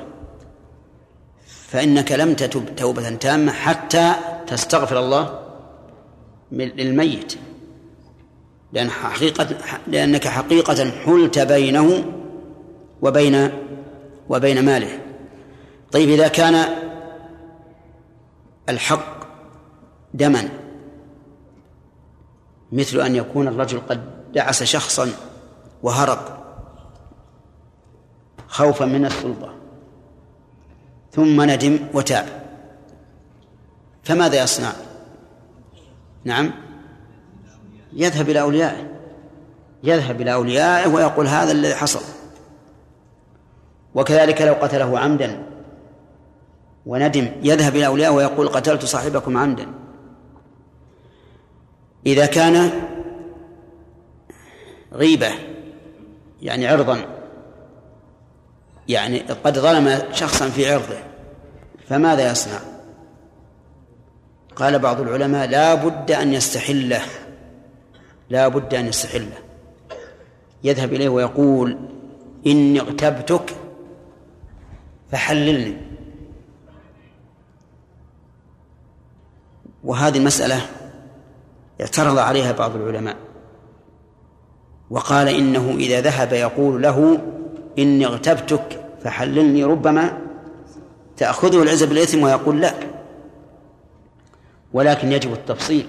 [1.46, 4.12] فإنك لم تتب توبة تامة حتى
[4.46, 5.38] تستغفر الله
[6.52, 7.34] للميت.
[8.72, 9.48] لأن حقيقة
[9.86, 12.04] لأنك حقيقة حلت بينه
[13.02, 13.50] وبين
[14.28, 15.01] وبين ماله.
[15.92, 16.66] طيب إذا كان
[18.68, 19.24] الحق
[20.14, 20.48] دما
[22.72, 24.00] مثل أن يكون الرجل قد
[24.34, 25.10] دعس شخصا
[25.82, 26.18] وهرب
[28.48, 29.54] خوفا من السلطة
[31.12, 32.26] ثم ندم وتاب
[34.02, 34.72] فماذا يصنع؟
[36.24, 36.50] نعم
[37.92, 38.92] يذهب إلى أوليائه
[39.82, 42.02] يذهب إلى أوليائه ويقول هذا الذي حصل
[43.94, 45.51] وكذلك لو قتله عمدا
[46.86, 49.66] وندم يذهب إلى أوليائه ويقول قتلت صاحبكم عمدا.
[52.06, 52.70] إذا كان
[54.92, 55.30] غيبة
[56.42, 57.04] يعني عرضا
[58.88, 60.98] يعني قد ظلم شخصا في عرضه
[61.88, 62.58] فماذا يصنع؟
[64.56, 67.02] قال بعض العلماء لا بد أن يستحله
[68.30, 69.38] لا بد أن يستحله.
[70.64, 71.78] يذهب إليه ويقول
[72.46, 73.54] إني اغتبتك
[75.12, 75.76] فحللني.
[79.84, 80.60] وهذه المسألة
[81.80, 83.16] اعترض عليها بعض العلماء
[84.90, 87.18] وقال إنه إذا ذهب يقول له
[87.78, 90.18] إني اغتبتك فحللني ربما
[91.16, 92.74] تأخذه العزة بالإثم ويقول لا.
[94.72, 95.86] ولكن يجب التفصيل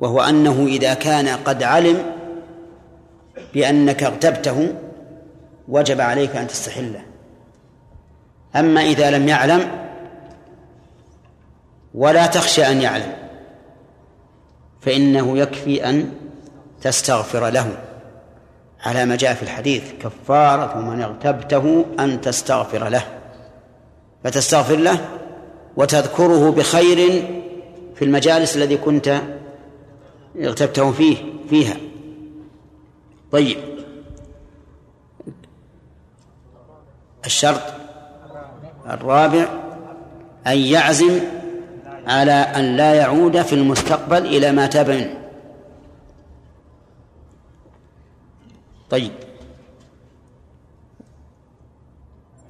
[0.00, 2.02] وهو أنه إذا كان قد علم
[3.54, 4.74] بأنك اغتبته
[5.68, 7.02] وجب عليك أن تستحله.
[8.56, 9.83] أما إذا لم يعلم
[11.94, 13.12] ولا تخشى أن يعلم
[14.80, 16.12] فإنه يكفي أن
[16.82, 17.78] تستغفر له.
[18.80, 23.02] على ما جاء في الحديث كفارة من اغتبته أن تستغفر له.
[24.24, 24.98] فتستغفر له
[25.76, 27.22] وتذكره بخير
[27.94, 29.20] في المجالس الذي كنت
[30.40, 31.16] اغتبته فيه
[31.50, 31.76] فيها.
[33.32, 33.58] طيب.
[37.26, 37.62] الشرط
[38.90, 39.48] الرابع
[40.46, 41.20] أن يعزم
[42.06, 45.24] على أن لا يعود في المستقبل إلى ما تاب منه
[48.90, 49.12] طيب.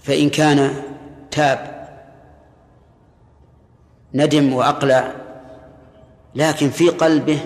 [0.02, 0.82] فإن كان
[1.30, 1.88] تاب
[4.14, 5.12] ندم وأقلع
[6.34, 7.40] لكن في قلبه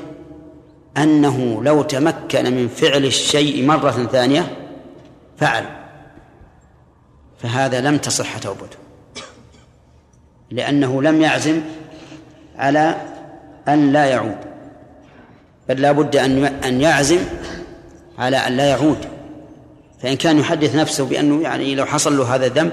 [0.96, 4.56] أنه لو تمكن من فعل الشيء مرة ثانية
[5.36, 5.64] فعل.
[7.38, 8.76] فهذا لم تصح توبته.
[10.50, 11.60] لأنه لم يعزم
[12.58, 12.94] على
[13.68, 14.36] أن لا يعود.
[15.68, 17.20] بل لا بد أن أن يعزم
[18.18, 18.98] على أن لا يعود.
[20.02, 22.72] فإن كان يحدث نفسه بأنه يعني لو حصل له هذا الذنب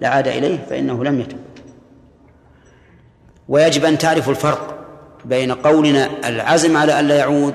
[0.00, 1.38] لعاد إليه فإنه لم يتب.
[3.48, 4.78] ويجب أن تعرفوا الفرق
[5.24, 7.54] بين قولنا العزم على أن لا يعود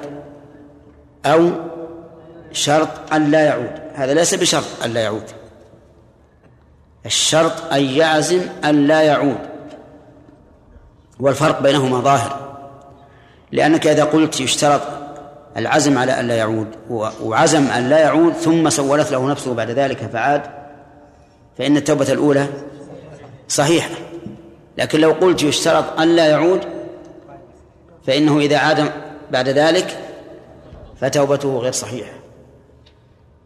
[1.25, 1.49] أو
[2.51, 3.71] شرط أن لا يعود.
[3.95, 5.23] هذا ليس بشرط أن لا يعود.
[7.05, 9.56] الشرط أن يعزم أن لا يعود.
[11.19, 12.57] والفرق بينهما ظاهر.
[13.51, 14.81] لأنك إذا قلت يشترط
[15.57, 16.67] العزم على أن لا يعود
[17.23, 20.41] وعزم أن لا يعود ثم سولت له نفسه بعد ذلك فعاد
[21.57, 22.47] فإن التوبة الأولى
[23.47, 23.89] صحيحة.
[24.77, 26.59] لكن لو قلت يشترط أن لا يعود
[28.07, 28.91] فإنه إذا عاد
[29.31, 29.97] بعد ذلك
[31.01, 32.13] فتوبته غير صحيحة.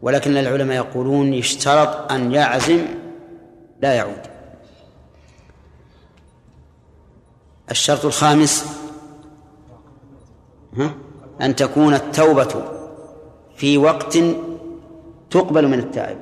[0.02, 2.80] ولكن العلماء يقولون يشترط أن يعزم
[3.80, 4.31] لا يعود.
[7.70, 8.66] الشرط الخامس
[11.40, 12.64] أن تكون التوبة
[13.56, 14.18] في وقت
[15.30, 16.18] تقبل من التائب.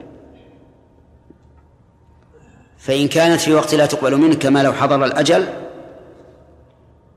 [2.78, 5.48] فإن كانت في وقت لا تقبل منه كما لو حضر الأجل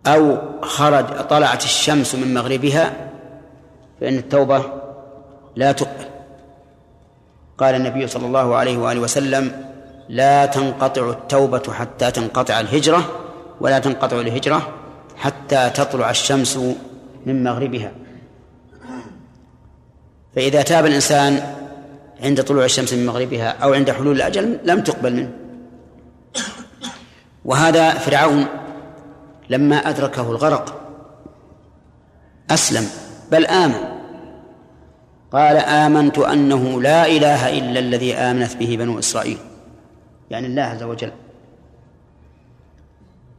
[0.08, 3.10] أو خرج طلعت الشمس من مغربها
[4.02, 4.64] فإن التوبة
[5.56, 6.06] لا تقبل.
[7.58, 9.66] قال النبي صلى الله عليه وآله وسلم
[10.10, 13.23] لا تنقطع التوبة حتى تنقطع الهجرة
[13.64, 14.74] ولا تنقطع الهجرة
[15.16, 16.60] حتى تطلع الشمس
[17.26, 17.92] من مغربها.
[20.36, 21.56] فإذا تاب الإنسان
[22.24, 25.32] عند طلوع الشمس من مغربها أو عند حلول الأجل لم تقبل منه.
[27.46, 28.46] وهذا فرعون
[29.50, 30.82] لما أدركه الغرق
[32.52, 32.88] أسلم
[33.32, 33.84] بل آمن.
[35.32, 39.38] قال آمنت أنه لا إله إلا الذي آمنت به بنو إسرائيل.
[40.30, 41.12] يعني الله عز وجل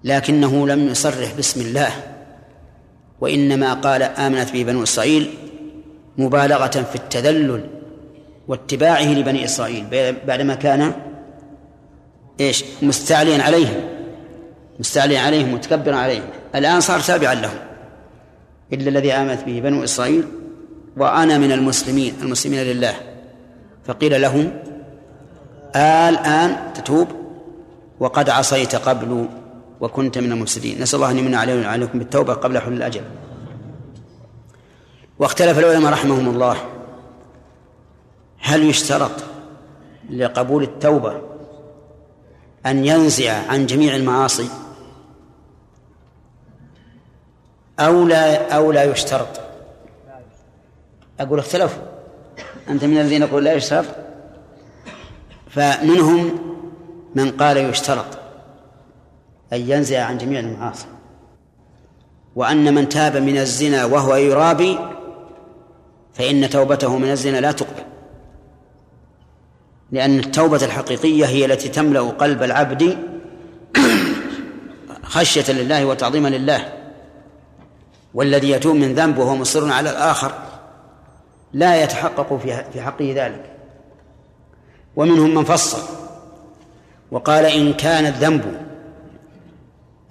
[0.05, 1.91] لكنه لم يصرح باسم الله.
[3.21, 5.35] وإنما قال آمنت به بنو إسرائيل
[6.19, 7.67] مبالغة في التذلل
[8.49, 9.85] واتباعه لبني إسرائيل
[10.27, 10.93] بعدما كان
[12.41, 13.81] إيش؟ مستعليا عليهم
[14.81, 16.23] مستعليا عليهم متكبرا عليهم.
[16.55, 17.59] الآن صار تابعا لهم.
[18.73, 20.25] إلا الذي آمنت به بنو إسرائيل
[20.97, 22.95] وأنا من المسلمين المسلمين لله.
[23.85, 24.53] فقيل لهم
[25.77, 27.09] الآن تتوب
[28.01, 29.29] وقد عصيت قبل
[29.81, 30.83] وكنت من المفسدين.
[30.83, 33.03] نسأل الله أن يمن علينا وعليكم بالتوبة قبل حلول الأجل.
[35.19, 36.57] واختلف العلماء رحمهم الله.
[38.39, 39.11] هل يشترط
[40.11, 41.21] لقبول التوبة
[42.67, 44.49] أن ينزع عن جميع المعاصي؟
[47.81, 49.41] أو لا أو لا يشترط؟
[51.21, 51.83] أقول اختلفوا.
[52.69, 53.85] أنت من الذين يقول لا يشترط؟
[55.51, 56.39] فمنهم
[57.15, 58.24] من قال يشترط.
[59.53, 60.87] أن ينزع عن جميع المعاصي.
[62.37, 64.79] وأن من تاب من الزنا وهو يرابي
[66.15, 67.85] فإن توبته من الزنا لا تقبل.
[69.93, 72.99] لأن التوبة الحقيقية هي التي تملأ قلب العبد
[75.15, 76.73] خشية لله وتعظيما لله.
[78.15, 80.33] والذي يتوب من ذنب وهو مصر على الآخر
[81.53, 82.41] لا يتحقق
[82.73, 83.55] في حقه ذلك.
[84.97, 85.79] ومنهم من فصل
[87.11, 88.61] وقال إن كان الذنب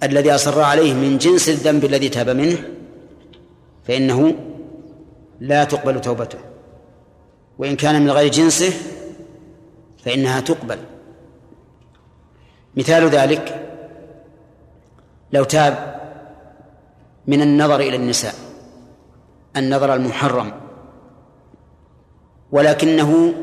[0.04, 2.58] الذي أصر عليه من جنس الذنب الذي تاب منه
[3.84, 4.34] فإنه
[5.40, 6.38] لا تقبل توبته.
[7.58, 8.72] وإن كان من غير جنسه
[10.04, 10.78] فإنها تقبل.
[12.76, 13.70] مثال ذلك
[15.32, 16.00] لو تاب
[17.26, 18.34] من النظر إلى النساء
[19.56, 20.52] النظر المحرم
[22.52, 23.34] ولكنه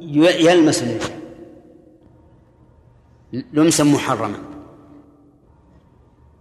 [0.00, 1.18] يلمس النساء
[3.32, 4.38] لمسا محرما.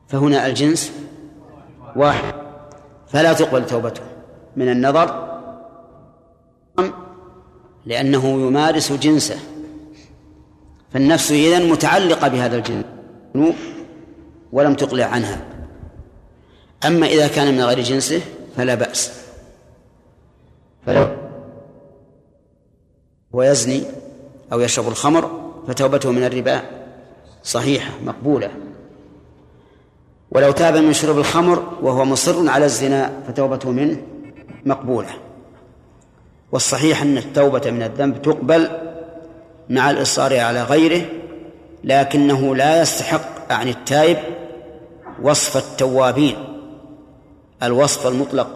[0.07, 0.91] فهنا الجنس
[1.95, 2.33] واحد.
[3.07, 4.01] فلا تقبل توبته.
[4.55, 5.37] من النظر
[7.85, 9.39] لأنه يمارس جنسه.
[10.93, 12.85] فالنفس إذن متعلقة بهذا الجنس.
[14.51, 15.41] ولم تقلع عنها.
[16.85, 18.21] أما إذا كان من غير جنسه
[18.57, 19.11] فلا بأس.
[20.85, 21.07] فلو
[23.31, 23.83] ويزني
[24.53, 26.61] أو يشرب الخمر فتوبته من الربا
[27.43, 28.51] صحيحة مقبولة.
[30.31, 33.97] ولو تاب من شرب الخمر وهو مصر على الزنا فتوبته منه
[34.65, 35.09] مقبولة.
[36.51, 38.69] والصحيح أن التوبة من الذنب تقبل
[39.69, 41.05] مع الإصرار على غيره
[41.83, 44.17] لكنه لا يستحق عن التائب
[45.21, 46.35] وصف التوابين
[47.63, 48.47] الوصف المطلق.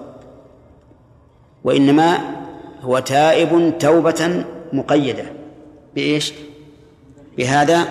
[1.64, 2.20] وإنما
[2.82, 5.26] هو تائب توبة مقيدة.
[5.96, 6.34] بإيش؟
[7.38, 7.88] بهذا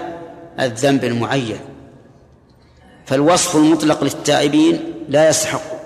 [0.60, 1.69] الذنب المعين.
[3.10, 5.80] فالوصف المطلق للتائبين لا يستحق.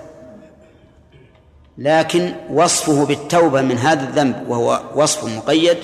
[1.77, 5.77] لكن وصفه بالتوبة من هذا الذنب وهو وصف مقيد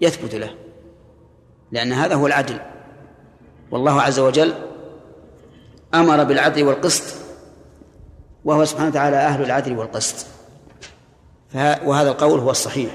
[0.00, 0.50] يثبت له
[1.72, 2.58] لأن هذا هو العدل.
[3.70, 4.54] والله عز وجل
[5.94, 7.14] أمر بالعدل والقسط
[8.44, 10.26] وهو سبحانه وتعالى أهل العدل والقسط.
[11.84, 12.90] وهذا القول هو الصحيح.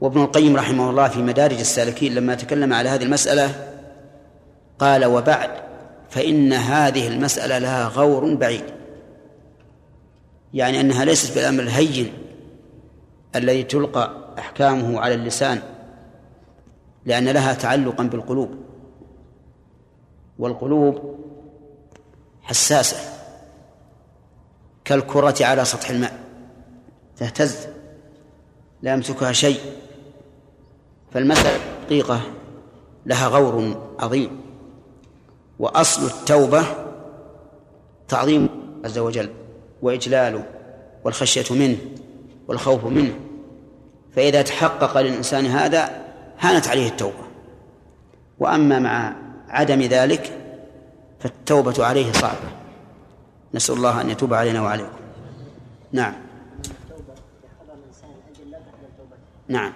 [0.00, 3.74] وابن القيم رحمه الله في مدارج السالكين لما تكلم على هذه المسألة
[4.78, 5.69] قال وبعد
[6.10, 8.64] فإن هذه المسألة لها غور بعيد.
[10.54, 12.12] يعني أنها ليست بالأمر الهين
[13.36, 15.62] الذي تلقى أحكامه على اللسان
[17.04, 18.50] لأن لها تعلقا بالقلوب.
[20.38, 21.16] والقلوب
[22.42, 22.96] حساسة
[24.84, 26.18] كالكرة على سطح الماء
[27.16, 27.68] تهتز
[28.82, 29.60] لا يمسكها شيء.
[31.12, 32.20] فالمسألة دقيقة
[33.06, 34.49] لها غور عظيم.
[35.60, 36.64] وأصل التوبة
[38.08, 38.48] تعظيم
[38.84, 39.30] عز وجل
[39.82, 40.44] وإجلاله
[41.04, 41.76] والخشية منه
[42.48, 43.14] والخوف منه.
[44.16, 46.04] فإذا تحقق للإنسان هذا
[46.38, 47.24] هانت عليه التوبة.
[48.38, 49.16] وأما مع
[49.48, 50.38] عدم ذلك
[51.20, 52.50] فالتوبة عليه صعبة.
[53.54, 55.00] نسأل الله أن يتوب علينا وعليكم.
[55.92, 56.14] نعم.
[59.48, 59.72] نعم.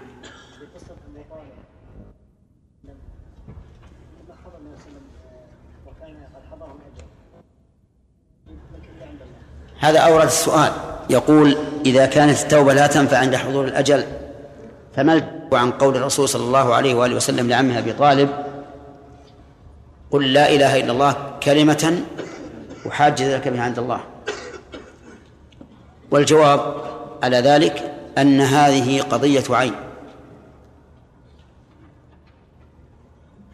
[9.81, 10.73] هذا أورد السؤال.
[11.11, 11.57] يقول
[11.87, 14.05] إذا كانت التوبة لا تنفع عند حضور الأجل
[14.97, 18.29] فما عن قول الرسول صلى الله عليه وآله وسلم لعمه أبي طالب؟
[20.11, 22.03] قل لا إله إلا الله كلمة
[22.89, 24.01] أحاج ذلك بها عند الله.
[26.11, 26.75] والجواب
[27.23, 29.75] على ذلك أن هذه قضية عين.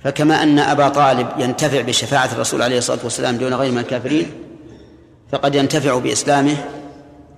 [0.05, 4.50] فكما أن أبا طالب ينتفع بشفاعة الرسول عليه الصلاة والسلام دون غيره من الكافرين
[5.33, 6.57] فقد ينتفع بإسلامه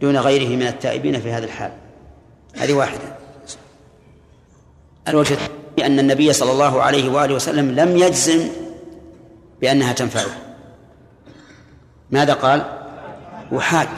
[0.01, 1.73] دون غيره من التائبين في هذا الحال.
[2.57, 3.17] هذه واحدة.
[5.09, 5.37] الوجه
[5.79, 8.49] أن النبي صلى الله عليه وآله وسلم لم يجزم
[9.61, 10.31] بأنها تنفعه
[12.11, 12.65] ماذا قال؟
[13.53, 13.89] وحاج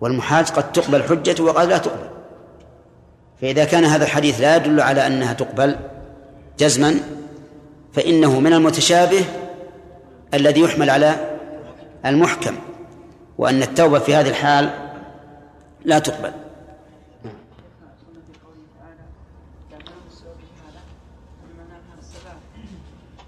[0.00, 2.10] والمحاج قد تقبل حجته وقد لا تقبل.
[3.40, 5.76] فإذا كان هذا الحديث لا يدل على أنها تقبل
[6.58, 7.00] جزما
[7.92, 9.24] فإنه من المتشابه
[10.34, 11.16] الذي يحمل على
[12.06, 12.56] المحكم.
[13.40, 14.70] وأن التوبة في هذه الحال
[15.84, 16.32] لا تقبل.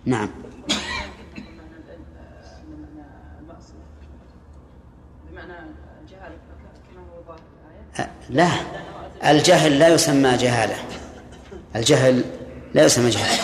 [0.04, 0.30] نعم.
[8.30, 8.48] لا
[9.24, 10.76] الجهل لا يسمى جهالة.
[11.76, 12.24] الجهل
[12.74, 13.42] لا يسمى جهالة.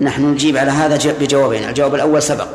[0.00, 1.68] نحن نجيب على هذا بجوابين.
[1.68, 2.48] الجواب الأول سبق.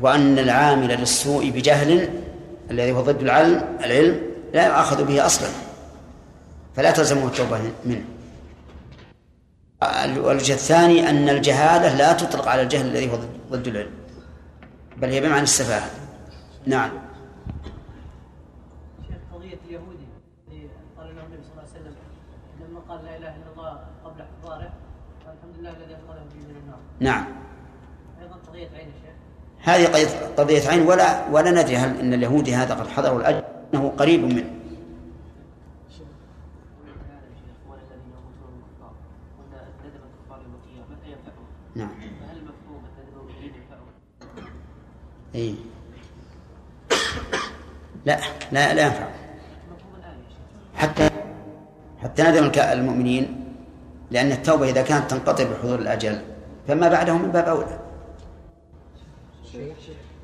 [0.00, 2.22] وأن العامل للسوء بجهل
[2.70, 5.48] الذي هو ضد العلم العلم لا يؤاخذ به أصلا.
[6.76, 8.04] فلا تلزمه التوبة منه.
[9.82, 13.18] الوجه الثاني أن الجهالة لا تطلق على الجهل الذي هو
[13.50, 13.90] ضد العلم.
[14.96, 15.90] بل هي بمعنى السفاهة.
[16.66, 16.90] نعم
[19.08, 20.06] شيخ قضية اليهودي
[20.48, 20.68] اللي
[27.00, 27.24] نعم.
[28.22, 28.88] أيضا قضية عين
[29.62, 33.88] هذه قضية- قضية عين ولا ولا ندري هل إن اليهودي هذا قد حضروا الاجر إنه
[33.98, 34.50] قريب منه.
[41.74, 41.88] نعم؟
[45.34, 45.54] اي
[48.06, 48.18] لا
[48.52, 49.08] لا لا ينفع.
[50.74, 51.10] حتى
[52.02, 53.44] حتى ندم المؤمنين
[54.10, 56.33] لأن التوبة إذا كانت تنقطع بحضور الأجل
[56.66, 57.78] فما بعده من باب أولى.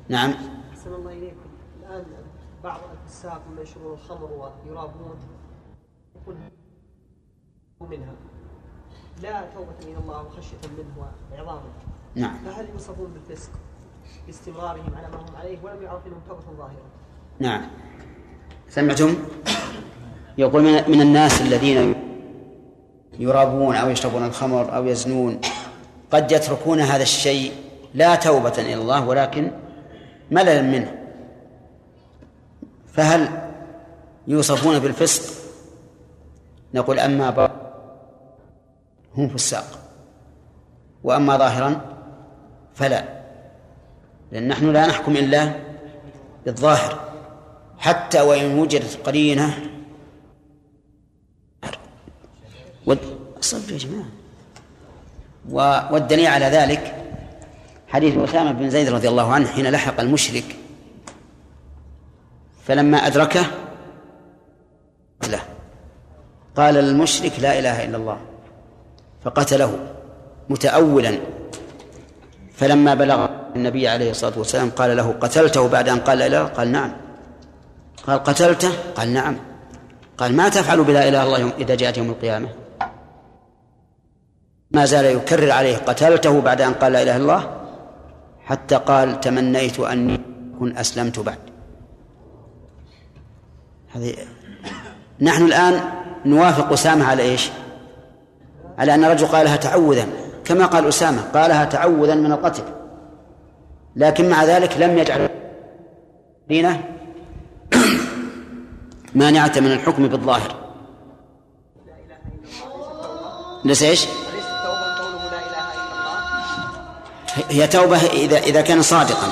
[0.09, 0.33] نعم.
[0.71, 2.05] أحسن الله إليكم الآن
[2.63, 5.15] بعض الفساق من يشربون الخمر ويرابون
[6.15, 6.35] يقول
[7.81, 8.13] منها.
[9.21, 11.61] لا توبة إلى الله وخشية منه وإعظاما
[12.15, 12.37] نعم.
[12.45, 13.51] فهل يوصفون بالفسق
[14.27, 16.85] باستمرارهم على ما هم عليه ولم يعرف منهم توبة ظاهرة؟
[17.39, 17.61] نعم.
[18.69, 19.15] سمعتم؟
[20.37, 21.95] يقول من, من الناس الذين
[23.19, 25.39] يرابون أو يشربون الخمر أو يزنون
[26.11, 27.53] قد يتركون هذا الشيء
[27.93, 29.51] لا توبة إلى الله ولكن
[30.31, 31.07] مللا منه.
[32.93, 33.49] فهل
[34.27, 35.41] يوصفون بالفسق؟
[36.73, 37.55] نقول أما باطن
[39.17, 39.79] هم فساق.
[41.03, 41.81] وأما ظاهرا
[42.73, 43.21] فلا.
[44.31, 45.53] لأن نحن لا نحكم إلا
[46.45, 47.11] بالظاهر.
[47.77, 49.59] حتى وإن وجدت قرينة.
[53.41, 54.05] صبروا يا جماعة.
[54.05, 54.20] و-
[55.49, 56.95] والدليل على ذلك
[57.87, 60.55] حديث أسامة بن زيد رضي الله عنه حين لحق المشرك
[62.65, 63.45] فلما أدركه
[65.29, 65.41] له
[66.55, 68.17] قال للمشرك لا إله إلا الله
[69.23, 69.79] فقتله
[70.49, 71.19] متأولا.
[72.53, 76.71] فلما بلغ النبي عليه الصلاة والسلام قال له قتلته بعد أن قال لا إله قال
[76.71, 76.91] نعم.
[78.07, 79.37] قال قتلته؟ قال نعم.
[80.17, 82.47] قال ما تفعل بلا إله الله إذا جاءت يوم القيامة؟
[84.73, 87.61] ما زال يكرر عليه قتلته بعد أن قال لا إله إلا الله
[88.45, 90.21] حتى قال تمنيت أني
[90.59, 91.37] كن أسلمت بعد.
[93.93, 94.15] هذه
[95.21, 95.81] نحن الآن
[96.25, 97.49] نوافق أسامة على إيش؟
[98.77, 100.07] على أن الرجل قالها تعوذا
[100.45, 102.63] كما قال أسامة قالها تعوذا من القتل.
[103.95, 105.29] لكن مع ذلك لم يجعل
[106.49, 106.83] دينه
[109.15, 110.55] مانعة من الحكم بالظاهر.
[113.65, 114.07] ليس إيش؟
[117.35, 119.27] هي توبة إذا إذا كان صادقا.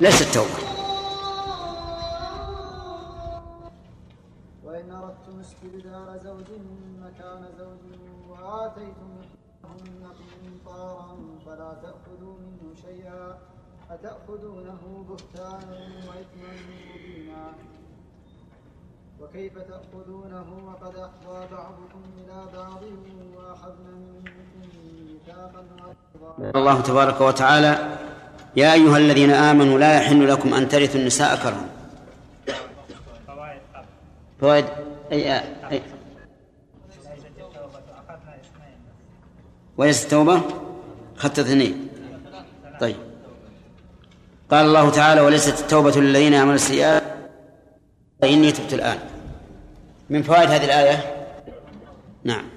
[0.00, 0.66] ليست توبة.
[4.64, 5.42] وإن أردتم
[6.24, 6.46] زوج
[7.02, 7.44] مكان
[8.28, 9.16] وآتيتم
[11.46, 13.38] فلا تأخذوا منه شيئا
[13.90, 15.78] أتأخذونه بهتانا
[16.08, 17.52] وإثما
[19.20, 22.82] وكيف تأخذونه وقد أفضى بعضكم إلى بعض
[23.36, 24.45] وأخذن منكم
[26.56, 27.98] الله تبارك وتعالى
[28.56, 31.66] يا أيها الذين آمنوا لا يحل لكم أن ترثوا النساء كرها.
[34.40, 34.64] فوائد
[35.12, 35.38] أي,
[35.70, 35.82] أي
[39.78, 40.40] ليست التوبة
[41.18, 41.88] أخذنا اثنين.
[42.80, 42.96] طيب.
[44.50, 47.02] قال الله تعالى وليست التوبة للذين يعملون السيئات.
[48.24, 48.98] إني تبت الآن.
[50.10, 51.26] من فوائد هذه الآية؟
[52.24, 52.55] نعم.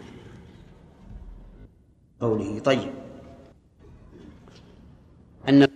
[2.22, 2.60] قوله.
[2.60, 2.92] طيب.
[5.50, 5.68] أن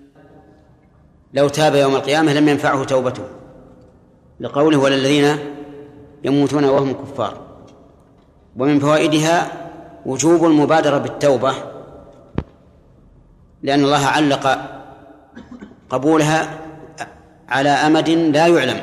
[1.34, 3.24] لو تاب يوم القيامة لم ينفعه توبته.
[4.39, 5.38] لقوله وللذين
[6.24, 7.41] يموتون وهم كفار.
[8.58, 9.52] ومن فوائدها
[10.06, 11.54] وجوب المبادرة بالتوبة
[13.64, 14.70] لأن الله علق
[15.89, 16.60] قبولها
[17.50, 18.82] على أمد لا يعلم.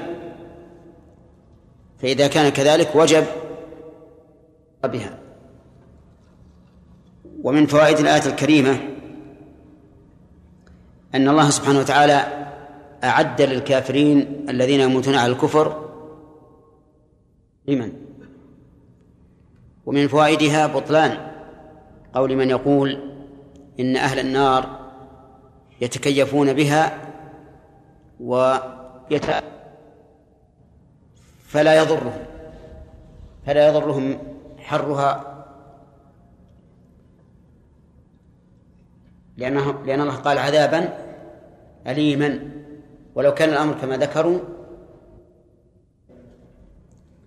[2.03, 3.25] فإذا كان كذلك وجب
[4.85, 5.30] بها.
[7.45, 8.79] ومن فوائد الآية الكريمة
[11.15, 12.47] أن الله سبحانه وتعالى
[13.05, 15.91] أعد للكافرين الذين يموتون على الكفر
[17.69, 17.93] لمن؟
[19.87, 21.31] ومن فوائدها بطلان
[22.15, 22.99] قول من يقول
[23.81, 24.81] إن أهل النار
[25.81, 26.99] يتكيفون بها
[28.21, 29.27] ويت
[31.47, 32.13] فلا يضرهم
[33.47, 34.19] فلا يضرهم
[34.59, 35.30] حرها
[39.41, 40.89] لأنه لأن الله قال عذابا
[41.87, 42.51] أليما.
[43.15, 44.39] ولو كان الأمر كما ذكروا.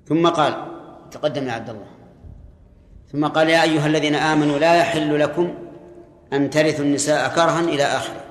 [0.05, 0.53] ثم قال
[1.11, 1.88] تقدم يا عبد الله.
[3.11, 5.53] ثم قال يا أيها الذين آمنوا لا يحل لكم
[6.34, 8.24] أن ترثوا النساء كرها إلى آخره.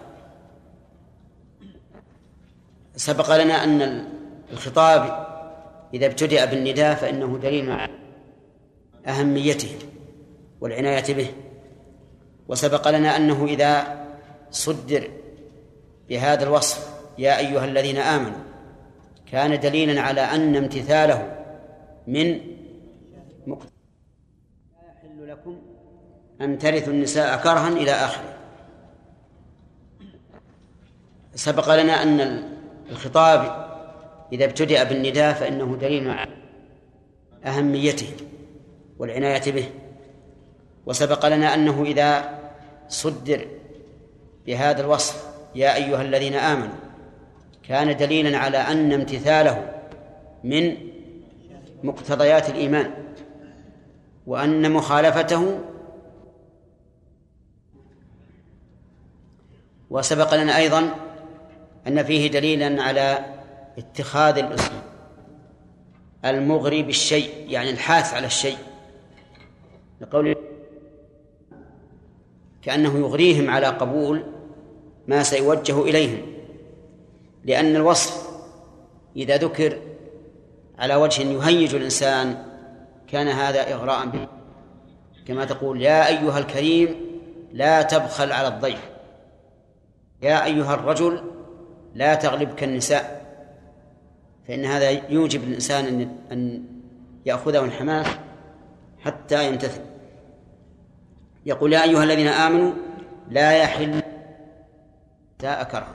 [2.97, 4.09] سبق لنا أن
[4.53, 5.26] الخطاب
[5.95, 7.93] إذا ابتدأ بالنداء فإنه دليل على
[9.07, 9.78] أهميته
[10.61, 11.30] والعناية به.
[12.49, 14.05] وسبق لنا أنه إذا
[14.51, 15.11] صدر
[16.09, 16.88] بهذا الوصف
[17.18, 18.43] يا أيها الذين آمنوا
[19.32, 21.45] كان دليلا على أن امتثاله
[22.07, 22.40] من
[23.47, 23.72] مقتضى
[24.82, 25.59] لا يحل لكم
[26.40, 28.34] أن ترثوا النساء كرها إلى آخره.
[31.34, 32.43] سبق لنا أن
[32.90, 33.68] الخطاب
[34.32, 36.32] إذا ابتدأ بالنداء فإنه دليل على
[37.45, 38.11] أهميته
[38.99, 39.70] والعناية به.
[40.87, 42.39] وسبق لنا أنه إذا
[42.89, 43.47] صدر
[44.47, 46.74] بهذا الوصف يا أيها الذين آمنوا
[47.62, 49.72] كان دليلا على أن امتثاله
[50.45, 50.76] من
[51.83, 52.91] مقتضيات الإيمان
[54.26, 55.61] وأن مخالفته
[59.91, 60.95] وسبق لنا أيضا
[61.87, 63.24] أن فيه دليلا على
[63.78, 64.83] اتخاذ الأسلوب
[66.24, 68.59] المغري بالشيء يعني الحاث على الشيء.
[70.01, 70.37] لقول
[72.63, 74.23] كأنه يغريهم على قبول
[75.09, 76.23] ما سيوجه إليهم
[77.45, 78.29] لأن الوصف
[79.17, 79.79] إذا ذكر
[80.79, 82.45] على وجه يهيج الإنسان
[83.09, 84.29] كان هذا إغراء به.
[85.27, 86.97] كما تقول يا أيها الكريم
[87.53, 88.91] لا تبخل على الضيف.
[90.23, 91.23] يا أيها الرجل
[91.95, 93.23] لا تغلبك النساء
[94.49, 96.65] فإن هذا يوجب الإنسان أن
[97.27, 98.07] يأخذه الحماس
[99.01, 99.91] حتى يمتثل.
[101.47, 102.72] يقول يا أيها الذين آمنوا
[103.28, 104.03] لا يحل
[105.38, 105.95] تاء كرها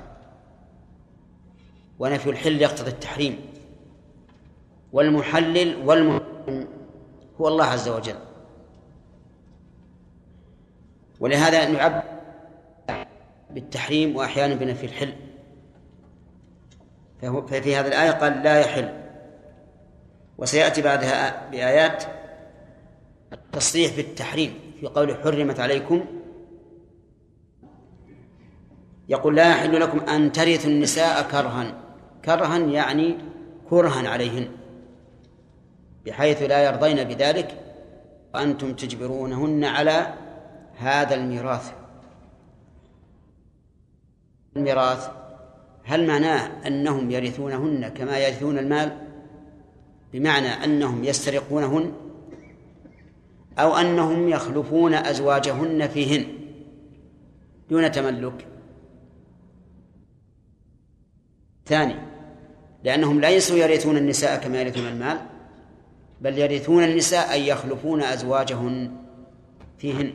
[1.99, 3.39] ونفي الحل يقتضي التحريم.
[4.93, 6.67] والمحلل والمحرم
[7.41, 8.15] هو الله عز وجل.
[11.19, 12.03] ولهذا نعبر
[13.49, 15.13] بالتحريم وأحيانا بنفي الحل.
[17.21, 18.93] ففي هذه الآية قال لا يحل.
[20.37, 22.03] وسيأتي بعدها بآيات
[23.33, 24.66] التصريح بالتحريم.
[24.80, 26.05] في قول حرمت عليكم.
[29.09, 31.82] يقول لا يحل لكم أن ترثوا النساء كرها.
[32.25, 33.17] كرها يعني
[33.69, 34.47] كرها عليهن.
[36.05, 37.61] بحيث لا يرضين بذلك
[38.34, 40.13] وأنتم تجبرونهن على
[40.78, 41.71] هذا الميراث.
[44.55, 45.09] الميراث
[45.84, 48.97] هل معناه أنهم يرثونهن كما يرثون المال؟
[50.13, 51.93] بمعنى أنهم يسترقونهن
[53.60, 56.28] أو أنهم يخلفون أزواجهن فيهن
[57.70, 58.47] دون تملك.
[61.66, 61.95] ثاني
[62.84, 65.20] لأنهم ليسوا يرثون النساء كما يرثون المال
[66.22, 68.91] بل يرثون النساء أي يخلفون أزواجهن
[69.78, 70.14] فيهن.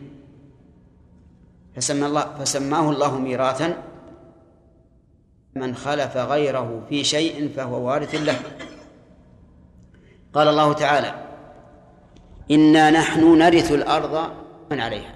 [1.76, 3.82] فسمى الله فسماه الله ميراثا
[5.54, 8.38] من خلف غيره في شيء فهو وارث له.
[10.34, 11.31] قال الله تعالى
[12.50, 14.32] إنا نحن نرث الأرض
[14.70, 15.14] من عليها.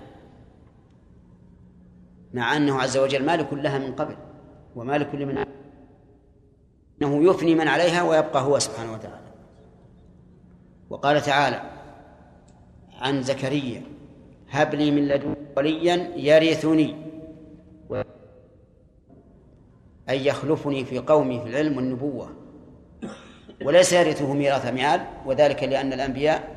[2.35, 4.17] مع أنه عز وجل مالك لها من قبل
[4.77, 5.45] ومالك لمن
[7.03, 9.27] أنه يفني من عليها ويبقى هو سبحانه وتعالى.
[10.91, 11.63] وقال تعالى
[13.01, 13.83] عن زكريا
[14.51, 17.07] هب لي من لدن وليا يرثني.
[20.09, 22.31] أي يخلفني في قومي في العلم والنبوة.
[23.65, 26.56] وليس يرثه ميراث مال وذلك لأن الأنبياء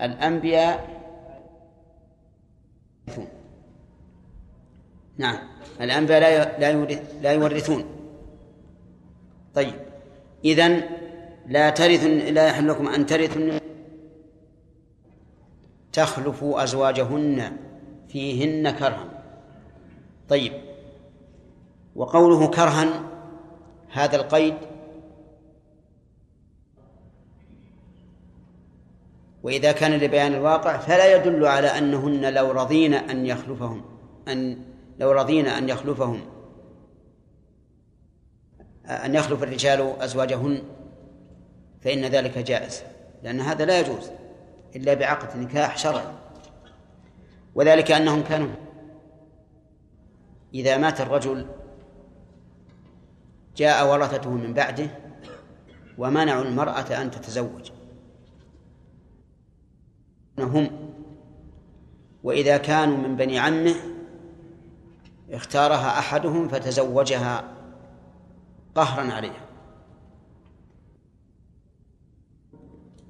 [0.00, 0.98] الأنبياء
[5.18, 5.38] نعم.
[5.80, 6.20] الأنبياء
[6.60, 6.74] لا
[7.22, 7.84] لا يورثون.
[9.54, 9.74] طيب.
[10.44, 10.82] إذن
[11.46, 13.58] لا ترث لا يحل لكم أن ترثوا
[15.92, 17.56] تخلفوا أزواجهن
[18.08, 19.08] فيهن كرها.
[20.28, 20.52] طيب.
[21.96, 23.02] وقوله كرها
[23.92, 24.54] هذا القيد
[29.42, 33.84] وإذا كان لبيان الواقع فلا يدل على أنهن لو رضين أن يخلفهم
[34.28, 34.64] أن
[34.98, 36.20] لو رضين أن يخلفهم.
[38.86, 40.62] أن يخلف الرجال أزواجهن
[41.80, 42.82] فإن ذلك جائز
[43.22, 44.10] لأن هذا لا يجوز
[44.76, 46.14] إلا بعقد نكاح شرعي.
[47.54, 48.54] وذلك أنهم كانوا
[50.54, 51.46] إذا مات الرجل
[53.56, 54.90] جاء ورثته من بعده
[55.98, 57.70] ومنعوا المرأة أن تتزوج.
[60.44, 60.70] هم.
[62.22, 63.74] وإذا كانوا من بني عمه
[65.30, 67.44] اختارها أحدهم فتزوجها
[68.74, 69.44] قهرا عليها.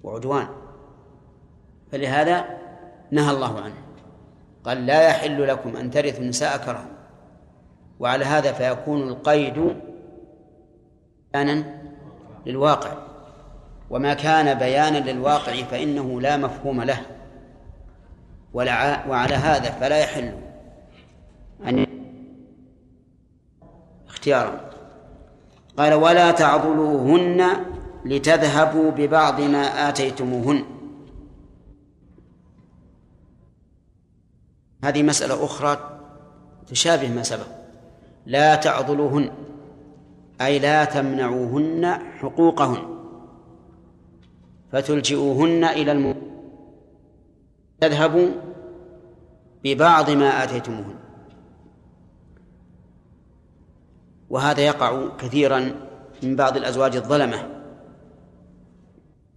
[0.03, 0.49] وعدوان.
[1.93, 2.45] فلهذا
[3.11, 3.74] نهى الله عنه.
[4.64, 6.87] قال لا يحل لكم أن ترثوا النساء كرها.
[8.01, 9.76] وعلى هذا فيكون القيد
[11.35, 11.83] بيانا
[12.47, 12.93] للواقع.
[13.91, 17.18] وما كان بيانا للواقع فإنه لا مفهوم له.
[18.55, 20.33] وعلى هذا فلا يحل
[21.67, 21.87] أن
[24.09, 24.71] اختيارا.
[25.79, 27.47] قال ولا تعضلوهن
[28.05, 30.65] لتذهبوا ببعض ما آتيتموهن.
[34.85, 36.01] هذه مسألة أخرى
[36.67, 37.47] تشابه ما سبق.
[38.27, 39.31] لا تعضلوهن
[40.41, 42.99] أي لا تمنعوهن حقوقهن
[44.73, 46.15] فتلجئوهن إلى الم...
[47.81, 48.29] تذهبوا
[49.64, 50.95] ببعض ما آتيتموهن.
[54.31, 55.74] وهذا يقع كثيرا
[56.22, 57.49] من بعض الأزواج الظلمة.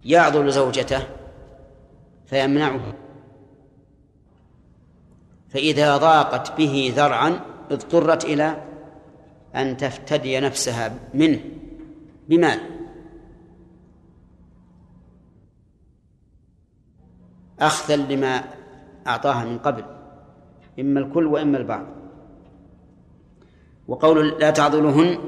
[0.04, 1.02] يعضل زوجته
[2.26, 2.94] فيمنعه.
[5.48, 7.40] فإذا ضاقت به ذرعا
[7.70, 8.62] اضطرت إلى
[9.56, 11.40] أن تفتدي نفسها منه.
[12.28, 12.71] بمال؟
[17.62, 18.44] أخذا لما
[19.06, 19.84] أعطاها من قبل
[20.80, 21.86] إما الكل وإما البعض.
[23.88, 25.18] وقول لا تعضلوهن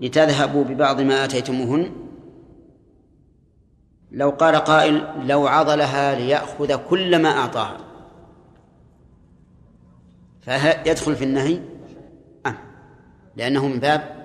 [0.00, 1.90] لتذهبوا ببعض ما آتيتموهن.
[4.10, 7.76] لو قال قائل لو عضلها ليأخذ كل ما أعطاها.
[10.40, 11.60] فيدخل في النهي
[12.44, 12.56] نعم
[13.36, 14.24] لأنه من باب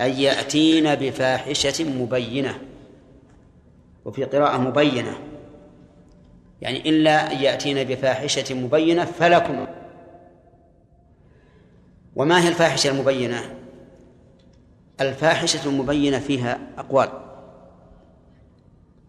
[0.00, 2.71] أن يأتين بفاحشة مبينة.
[4.04, 5.18] وفي قراءة مبينة.
[6.60, 9.66] يعني إلا أن يأتين بفاحشة مبينة فلكم.
[12.16, 13.58] وما هي الفاحشة المبينة؟
[15.00, 17.08] الفاحشة المبينة فيها أقوال.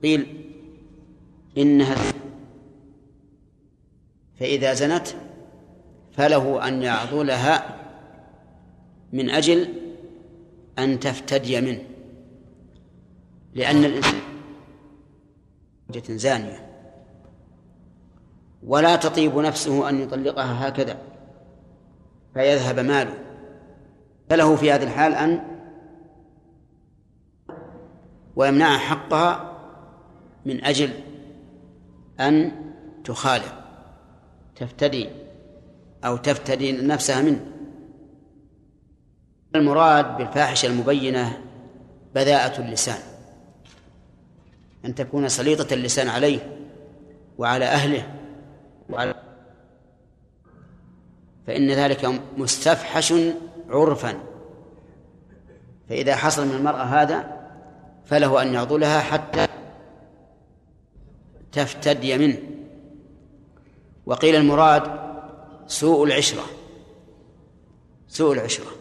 [0.03, 0.27] قيل
[1.57, 1.95] إنها
[4.39, 5.07] فإذا زنت
[6.11, 7.79] فله أن يعضلها
[9.13, 9.67] من أجل
[10.79, 11.83] أن تفتدي منه
[13.53, 14.32] لأن الإنسان
[15.89, 16.69] زوجة زانية.
[18.63, 20.97] ولا تطيب نفسه أن يطلقها هكذا
[22.33, 23.13] فيذهب ماله.
[24.29, 25.43] فله في هذه الحال أن
[28.35, 29.59] ويمنع حقها
[30.45, 30.89] من أجل
[32.19, 32.51] أن
[33.03, 33.53] تخالف
[34.55, 35.09] تفتدي
[36.05, 37.45] أو تفتدي نفسها منه.
[39.55, 41.41] المراد بالفاحشة المبينة
[42.15, 43.12] بذاءة اللسان.
[44.85, 46.57] أن تكون سليطة اللسان عليه
[47.37, 48.13] وعلى أهله
[48.89, 49.15] وعلى
[51.47, 53.13] فإن ذلك مستفحش
[53.69, 54.23] عرفا.
[55.89, 57.47] فإذا حصل من المرأة هذا
[58.05, 59.47] فله أن يعضلها حتى
[61.51, 62.37] تفتدي منه.
[64.05, 64.83] وقيل المراد
[65.67, 66.43] سوء العشرة.
[68.07, 68.71] سوء العشرة.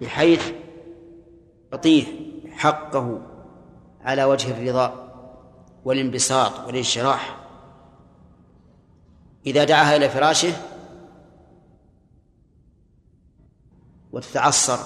[0.00, 0.52] بحيث
[1.72, 2.04] يعطيه
[2.50, 3.29] حقه
[4.04, 5.10] على وجه الرضا
[5.84, 7.36] والانبساط والانشراح.
[9.46, 10.52] إذا دعاها إلى فراشه
[14.12, 14.78] وتتعصر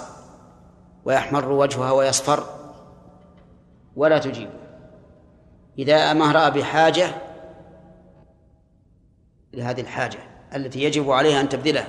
[1.04, 2.44] ويحمر وجهها ويصفر
[3.96, 4.50] ولا تجيب.
[5.78, 7.14] إذا ما رأى بحاجة
[9.52, 10.18] لهذه الحاجة
[10.54, 11.88] التي يجب عليها أن تبذلها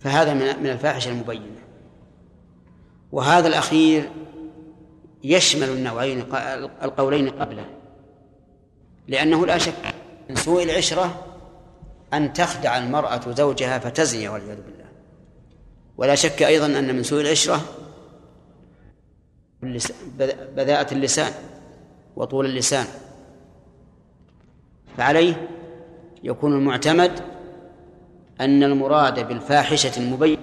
[0.00, 1.62] فهذا من الفاحشة المبينة.
[3.12, 4.10] وهذا الأخير
[5.26, 6.24] يشمل النوعين
[6.82, 7.64] القولين قبله.
[9.08, 9.94] لأنه لا شك
[10.30, 11.24] من سوء العشرة
[12.14, 14.86] أن تخدع المرأة زوجها فتزني والعياذ بالله.
[15.96, 17.60] ولا شك أيضا أن من سوء العشرة
[20.56, 21.32] بذاءة اللسان
[22.16, 22.86] وطول اللسان.
[24.96, 25.48] فعليه
[26.22, 27.20] يكون المعتمد
[28.40, 30.38] أن المراد بالفاحشة المبين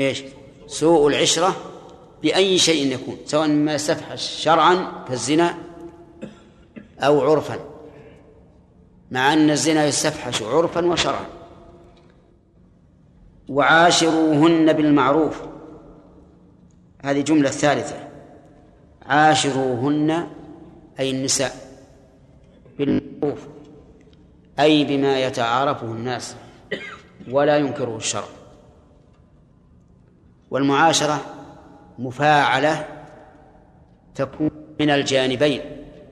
[0.00, 0.22] إيش؟
[0.66, 1.71] سوء العشرة
[2.22, 5.54] بأي شيء يكون سواء ما يستفحش شرعا كالزنا
[7.00, 7.58] أو عرفا
[9.10, 11.26] مع أن الزنا يستفحش عرفا وشرعا.
[13.48, 15.42] وعاشروهن بالمعروف
[17.04, 18.08] هذه جملة ثالثة.
[19.06, 20.28] عاشروهن
[21.00, 21.54] أي النساء
[22.78, 23.46] بالمعروف
[24.58, 26.36] أي بما يتعارفه الناس
[27.30, 28.28] ولا ينكره الشرع.
[30.50, 31.41] والمعاشرة
[32.02, 32.84] مفاعلة
[34.14, 34.50] تكون
[34.80, 35.60] من الجانبين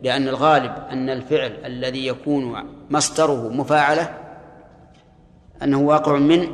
[0.02, 4.18] لأن الغالب أن الفعل الذي يكون مصدره مفاعلة
[5.62, 6.48] أنه واقع من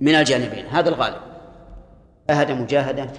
[0.00, 1.20] من الجانبين هذا الغالب.
[2.30, 3.10] جاهد مجاهدة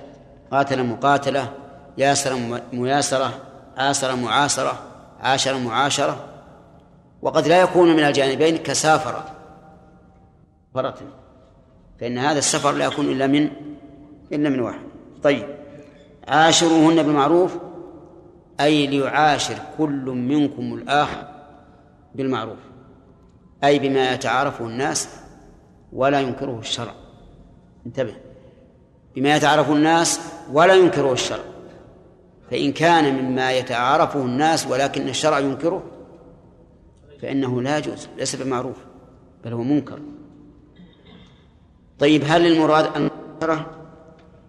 [0.51, 1.53] قاتل مقاتلة
[1.97, 3.33] ياسر مياسرة
[3.77, 4.79] عاصر معاصرة
[5.19, 6.25] عاشر معاشرة
[7.21, 9.23] وقد لا يكون من الجانبين كسافر
[10.73, 10.95] فرة
[11.99, 13.49] فإن هذا السفر لا يكون إلا من
[14.31, 14.79] إلا من واحد.
[15.23, 15.45] طيب.
[16.27, 17.57] عاشروهن بالمعروف؟
[18.59, 21.27] أي ليعاشر كل منكم الآخر
[22.15, 22.57] بالمعروف.
[23.63, 25.09] أي بما يتعارفه الناس
[25.93, 26.93] ولا ينكره الشرع.
[27.85, 28.15] انتبه.
[29.15, 30.19] بما يتعارفه الناس
[30.51, 31.43] ولا ينكره الشرع.
[32.51, 35.83] فإن كان مما يتعارفه الناس ولكن الشرع ينكره
[37.21, 38.77] فإنه لا يجوز ليس بمعروف
[39.43, 39.99] بل هو منكر.
[41.99, 43.84] طيب هل المراد المنكرة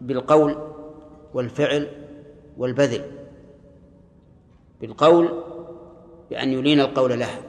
[0.00, 0.56] بالقول
[1.34, 1.88] والفعل
[2.56, 3.04] والبذل.
[4.80, 5.42] بالقول
[6.30, 7.42] بأن يلين القول له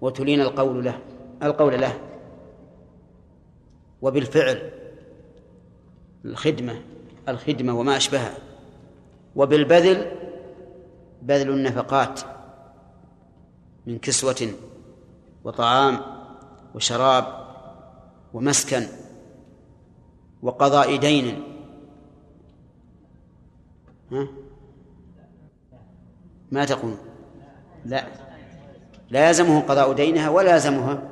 [0.00, 0.98] وتلين القول له
[1.42, 2.00] القول له.
[4.02, 4.70] وبالفعل
[6.24, 6.82] الخدمة
[7.28, 8.38] الخدمة وما أشبهها.
[9.36, 10.12] وبالبذل
[11.22, 12.20] بذل النفقات
[13.86, 14.48] من كسوة
[15.44, 16.00] وطعام
[16.74, 17.46] وشراب
[18.34, 18.86] ومسكن
[20.42, 21.55] وقضاء دين.
[24.12, 24.26] ها؟
[26.52, 26.94] ما تقول؟
[27.84, 28.04] لا.
[29.10, 31.02] لا يلزمه قضاء دينها ولا يلزمها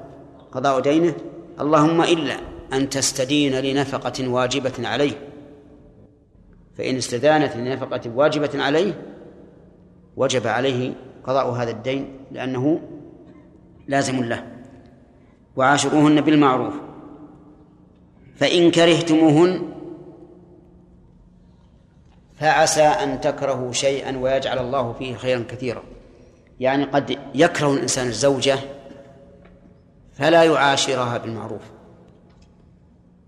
[0.53, 1.15] قضاء دينه.
[1.61, 2.37] اللهم إلا
[2.73, 5.29] أن تستدين لنفقة واجبة عليه.
[6.75, 9.03] فإن استدانت لنفقة واجبة عليه
[10.17, 12.81] وجب عليه قضاء هذا الدين لأنه
[13.89, 14.47] لازم له.
[15.57, 16.75] وعاشروهن بالمعروف.
[18.37, 19.74] فإن كرهتموهن
[22.45, 25.83] فعسى أن تكرهوا شيئا ويجعل الله فيه خيرا كثيرا.
[26.61, 28.59] يعني قد يكره الإنسان الزوجة
[30.13, 31.63] فلا يعاشرها بالمعروف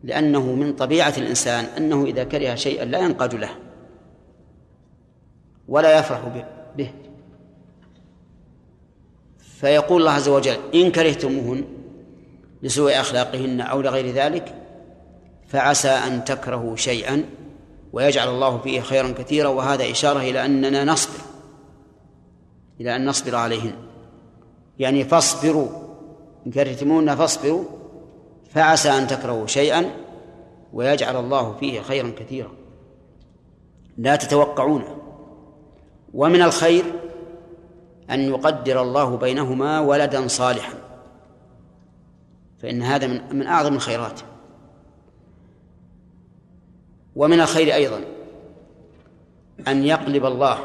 [0.03, 3.51] لأنه من طبيعة الإنسان أنه إذا كره شيئا لا ينقاد له
[5.69, 6.21] ولا يفرح
[6.77, 6.91] به.
[9.61, 11.64] فيقول الله عز وجل إن كرهتموهن
[12.62, 14.55] لسوء أخلاقهن أو لغير ذلك
[15.49, 17.25] فعسى أن تكرهوا شيئا
[17.97, 21.18] ويجعل الله فيه خيرا كثيرا وهذا إشارة إلى أننا نصبر
[22.80, 23.72] إلى أن نصبر عليهن.
[24.78, 25.68] يعني فاصبروا
[26.47, 27.64] إن كرهتموهن فاصبروا
[28.51, 29.90] فعسى أن تكرهوا شيئا
[30.72, 32.51] ويجعل الله فيه خيرا كثيرا.
[33.99, 34.97] لا تتوقعونه
[36.14, 36.84] ومن الخير
[38.11, 40.74] أن يقدر الله بينهما ولدا صالحا.
[42.59, 44.20] فإن هذا من من أعظم الخيرات.
[47.17, 48.01] ومن الخير أيضا
[49.69, 50.59] أن يقلب الله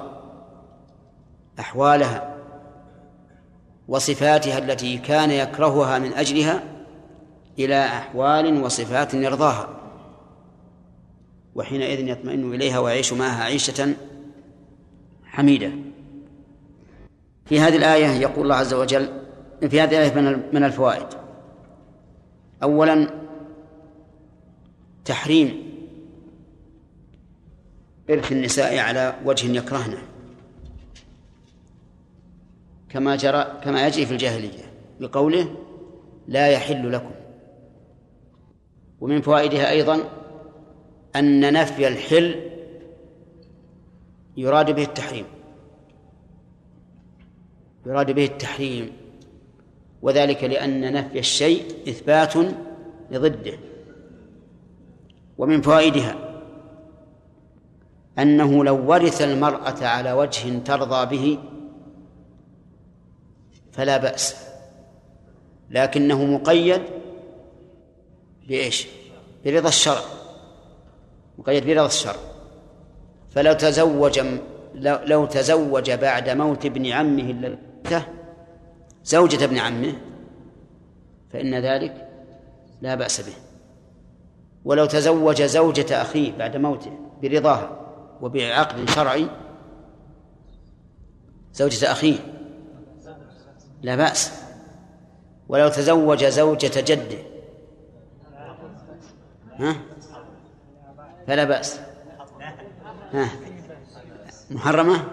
[1.59, 2.37] أحوالها
[3.87, 6.63] وصفاتها التي كان يكرهها من أجلها
[7.59, 9.69] إلى أحوال وصفات يرضاها
[11.55, 13.93] وحينئذ يطمئن إليها ويعيش معها عيشة
[15.25, 15.71] حميدة.
[17.45, 19.09] في هذه الآية يقول الله عز وجل
[19.69, 20.13] في هذه الآية
[20.53, 21.07] من الفوائد.
[22.63, 23.09] أولا
[25.05, 25.70] تحريم
[28.11, 30.03] إرث النساء على وجه يكرهنه
[32.89, 35.55] كما جرى كما يجري في الجاهلية بقوله
[36.27, 37.11] لا يحل لكم.
[39.01, 39.99] ومن فوائدها أيضا
[41.15, 42.49] أن نفي الحل
[44.37, 45.25] يراد به التحريم.
[47.85, 48.91] يراد به التحريم.
[50.01, 52.33] وذلك لأن نفي الشيء إثبات
[53.11, 53.57] لضده.
[55.37, 56.30] ومن فوائدها
[58.19, 61.39] أنه لو ورث المرأة على وجه ترضى به
[63.71, 64.35] فلا بأس
[65.69, 66.81] لكنه مقيد
[68.47, 68.87] بإيش؟
[69.45, 70.01] برضا الشرع
[71.37, 72.15] مقيد برضا الشرع
[73.29, 74.21] فلو تزوج
[75.05, 77.57] لو تزوج بعد موت ابن عمه
[79.03, 79.93] زوجة ابن عمه
[81.33, 82.07] فإن ذلك
[82.81, 83.33] لا بأس به
[84.65, 87.80] ولو تزوج زوجة أخيه بعد موته برضاها
[88.21, 89.27] وبعقد شرعي
[91.53, 92.19] زوجة أخيه.
[93.81, 94.41] لا بأس.
[95.49, 97.17] ولو تزوج زوجة جده.
[99.59, 99.75] ها؟
[101.27, 101.79] فلا بأس.
[103.13, 103.29] ها؟
[104.51, 105.07] محرمة؟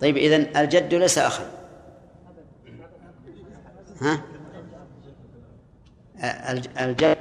[0.00, 1.44] طيب إذن الجد ليس أخا.
[4.00, 4.22] ها؟
[6.80, 7.15] الجد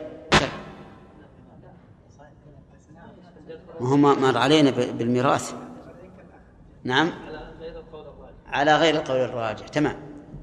[3.80, 5.54] وهو مر علينا بالميراث.
[6.84, 7.12] نعم؟
[8.48, 9.68] على غير القول الراجح.
[9.68, 9.96] تمام.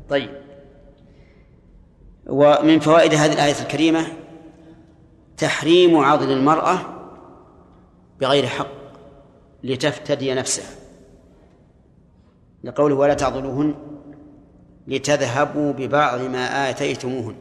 [0.09, 0.31] طيب.
[2.27, 4.07] ومن فوائد هذه الآية الكريمة
[5.37, 6.79] تحريم عضل المرأة
[8.21, 8.67] بغير حق
[9.65, 10.77] لتفتدي نفسها.
[12.65, 13.75] لقوله ولا تعضلوهن
[14.87, 17.35] لتذهبوا ببعض ما آتيتموهن.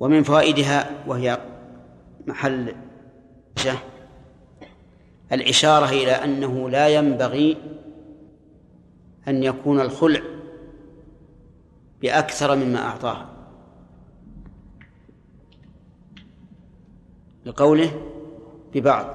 [0.00, 1.38] ومن فوائدها وهي
[2.26, 2.74] محل
[5.32, 7.56] الإشارة إلى أنه لا ينبغي
[9.28, 10.20] أن يكون الخلع
[12.02, 13.24] بأكثر مما أعطاه
[17.46, 17.90] لقوله
[18.74, 19.06] ببعض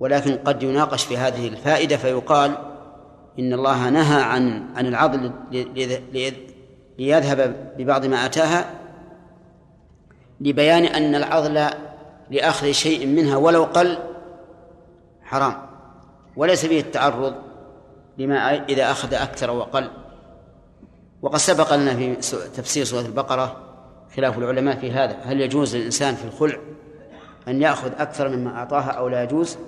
[0.00, 2.56] ولكن قد يناقش في هذه الفائدة فيقال
[3.38, 5.32] إن الله نهى عن عن العضل
[6.98, 8.70] ليذهب ببعض ما أتاها
[10.40, 11.70] لبيان أن العضل
[12.34, 13.98] لأخذ شيء منها ولو قل
[15.22, 15.56] حرام.
[16.36, 17.34] وليس فيه التعرض
[18.18, 19.90] لما إذا أخذ أكثر وقل.
[21.22, 22.14] وقد سبق لنا في
[22.56, 23.56] تفسير سورة البقرة
[24.16, 25.16] خلاف العلماء في هذا.
[25.22, 26.58] هل يجوز للإنسان في الخلع
[27.48, 29.58] أن يأخذ أكثر مما أعطاها أو لا يجوز؟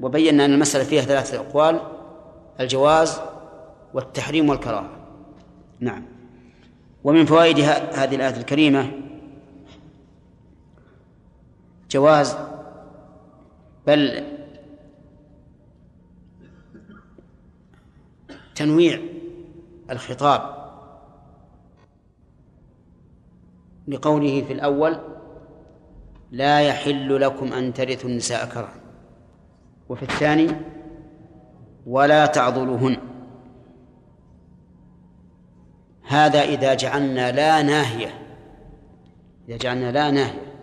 [0.00, 1.80] وبينا أن المسألة فيها ثلاثة أقوال
[2.60, 3.20] الجواز
[3.94, 4.90] والتحريم والكراهة.
[5.80, 6.04] نعم.
[7.04, 7.60] ومن فوائد
[7.94, 8.90] هذه الآية الكريمة
[11.94, 12.36] جواز
[13.86, 14.24] بل
[18.54, 19.00] تنويع
[19.90, 20.54] الخطاب
[23.88, 24.98] لقوله في الأول
[26.30, 28.80] لا يحل لكم أن ترثوا النساء كرها
[29.88, 30.56] وفي الثاني
[31.86, 32.96] ولا تعضلوهن
[36.02, 38.20] هذا إذا جعلنا لا ناهية
[39.48, 40.53] إذا جعلنا لا ناهية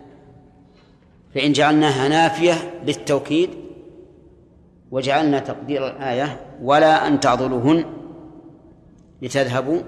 [1.34, 3.50] فإن جعلناها نافية للتوكيد
[4.90, 7.84] وجعلنا تقدير الآية ولا أن تعضلوهن
[9.22, 9.82] لتذهبوا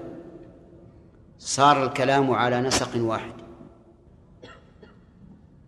[1.39, 3.33] صار الكلام على نسق واحد.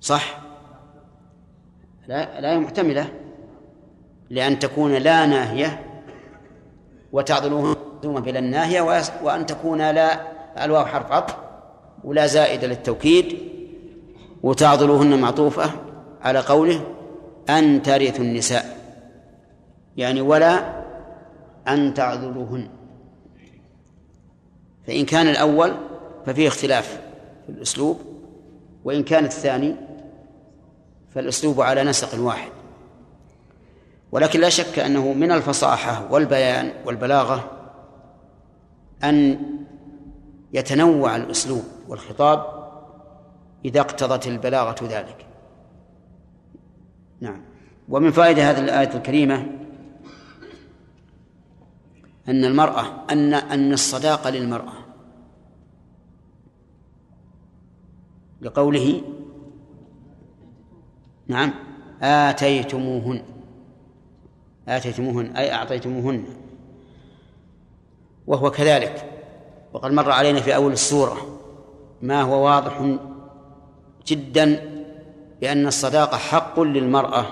[0.02, 0.40] صح؟
[2.08, 3.14] لا لا محتملة
[4.30, 5.84] لأن تكون لا ناهية
[7.12, 8.82] وتعضلوهن ثم بلا الناهية
[9.24, 10.22] وأن تكون لا
[10.66, 11.36] الواو حرف عطف
[12.04, 13.47] ولا زائدة للتوكيد.
[14.44, 15.72] وتعضلوهن معطوفة
[16.22, 16.82] على قوله
[17.50, 18.78] أن ترثوا النساء.
[19.98, 20.84] يعني ولا
[21.68, 22.70] أن تعذروهن
[24.88, 25.74] فإن كان الأول
[26.26, 27.02] ففيه اختلاف
[27.46, 28.00] في الأسلوب
[28.84, 29.76] وإن كان الثاني
[31.16, 32.52] فالأسلوب على نسق واحد.
[34.12, 37.52] ولكن لا شك أنه من الفصاحة والبيان والبلاغة
[39.04, 39.40] أن
[40.54, 42.57] يتنوع الأسلوب والخطاب
[43.68, 45.26] إذا اقتضت البلاغة ذلك.
[47.22, 47.41] نعم.
[47.89, 49.47] ومن فائدة هذه الآية الكريمة
[52.28, 54.74] أن المرأة أن أن الصداقة للمرأة.
[58.41, 59.01] لقوله
[61.28, 61.53] نعم
[62.01, 63.24] آتيتموهن
[64.68, 66.26] آتيتموهن أي أعطيتموهن.
[68.28, 69.13] وهو كذلك.
[69.74, 71.39] وقد مر علينا في أول السورة
[72.01, 72.97] ما هو واضح
[74.08, 74.62] جدا
[75.41, 77.26] بأن الصداقة حق للمرأة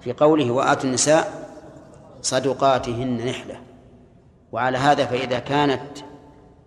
[0.00, 1.50] في قوله وآتوا النساء
[2.22, 3.60] صدقاتهن نحلة.
[4.52, 5.98] وعلى هذا فإذا كانت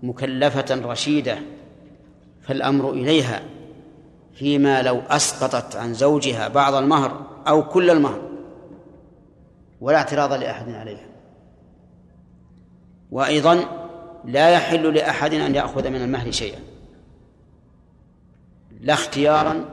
[0.03, 1.39] مكلفة رشيدة
[2.41, 3.41] فالأمر إليها
[4.33, 8.21] فيما لو أسقطت عن زوجها بعض المهر أو كل المهر
[9.81, 11.05] ولا اعتراض لأحد عليها.
[13.11, 13.65] وأيضا
[14.25, 16.59] لا يحل لأحد أن يأخذ من المهر شيئا.
[18.79, 19.65] لا اختيارا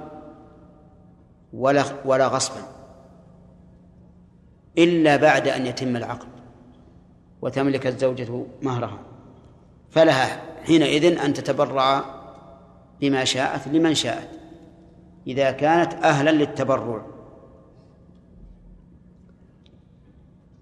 [1.53, 2.63] ولا ولا غصبا.
[4.79, 6.29] إلا بعد أن يتم العقد
[7.43, 8.99] وتملك الزوجة مهرها.
[9.91, 12.05] فلها حينئذ أن تتبرع
[13.01, 14.29] بما شاءت لمن شاءت
[15.27, 17.07] إذا كانت أهلا للتبرع.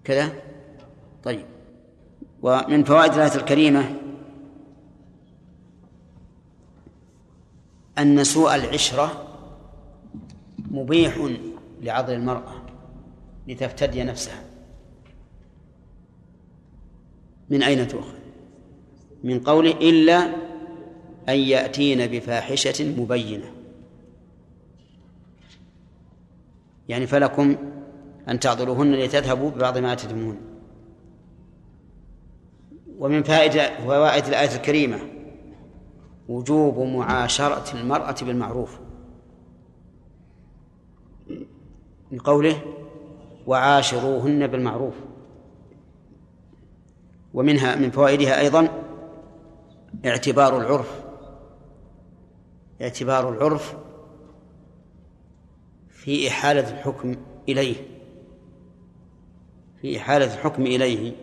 [0.03, 0.29] كذا؟
[1.23, 1.45] طيب.
[2.41, 4.04] ومن فوائد الآية الكريمة
[7.99, 9.27] أن سوء العشرة
[10.71, 11.29] مبيح
[11.81, 12.61] لعضل المرأة
[13.47, 14.43] لتفتدي نفسها.
[17.49, 18.15] من أين تؤخذ؟
[19.23, 20.35] من قوله إلا
[21.29, 23.51] أن يأتين بفاحشة مبينة.
[26.89, 27.55] يعني فلكم
[28.29, 30.37] أن تعضلوهن لتذهبوا ببعض ما تتمون
[32.99, 34.99] ومن فائدة فوائد الآية الكريمة
[36.29, 38.79] وجوب معاشرة المرأة بالمعروف.
[42.11, 42.61] من قوله
[43.47, 44.93] وعاشروهن بالمعروف.
[47.33, 48.67] ومنها من فوائدها أيضا
[50.05, 51.05] اعتبار العرف.
[52.81, 53.75] اعتبار العرف
[55.89, 57.15] في إحالة الحكم
[57.49, 57.75] إليه.
[59.81, 61.13] في إحالة الحكم إليه.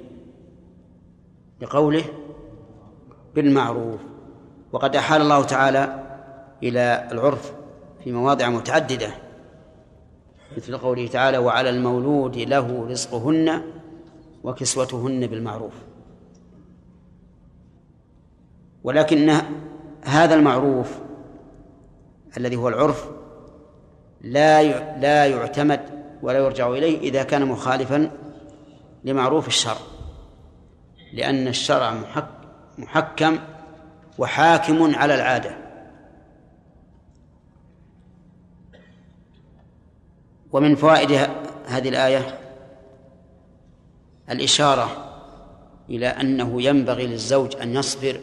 [1.61, 2.05] بقوله
[3.35, 4.01] بالمعروف.
[4.73, 6.03] وقد أحال الله تعالى
[6.63, 7.53] إلى العرف
[8.05, 9.11] في مواضع متعددة
[10.57, 13.63] مثل قوله تعالى وعلى المولود له رزقهن
[14.45, 15.73] وكسوتهن بالمعروف.
[18.85, 19.37] ولكن
[20.05, 20.99] هذا المعروف
[22.37, 23.09] الذي هو العرف
[24.21, 24.63] لا
[24.99, 25.81] لا يعتمد
[26.23, 28.11] ولا يرجع إليه إذا كان مخالفا
[29.05, 29.77] لمعروف الشرع
[31.13, 31.95] لأن الشرع
[32.79, 33.39] محكم
[34.19, 35.57] وحاكم على العادة.
[40.53, 41.31] ومن فوائد
[41.67, 42.39] هذه الآية
[44.31, 45.09] الإشارة
[45.91, 48.21] إلى أنه ينبغي للزوج أن يصبر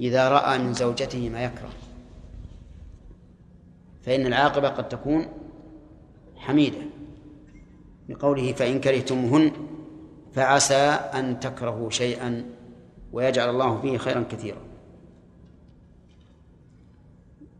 [0.00, 1.70] إذا رأى من زوجته ما يكره.
[4.02, 5.28] فإن العاقبة قد تكون
[6.36, 6.78] حميدة.
[8.08, 9.52] بقوله فإن كرهتموهن
[10.34, 12.44] فعسى أن تكرهوا شيئا
[13.12, 14.65] ويجعل الله فيه خيرا كثيرا.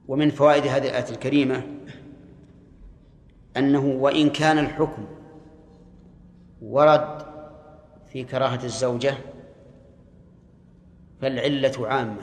[0.09, 1.62] ومن فوائد هذه الآية الكريمة
[3.57, 5.07] أنه وإن كان الحكم
[6.62, 7.26] ورد
[8.12, 9.14] في كراهة الزوجة
[11.20, 12.22] فالعلة عامة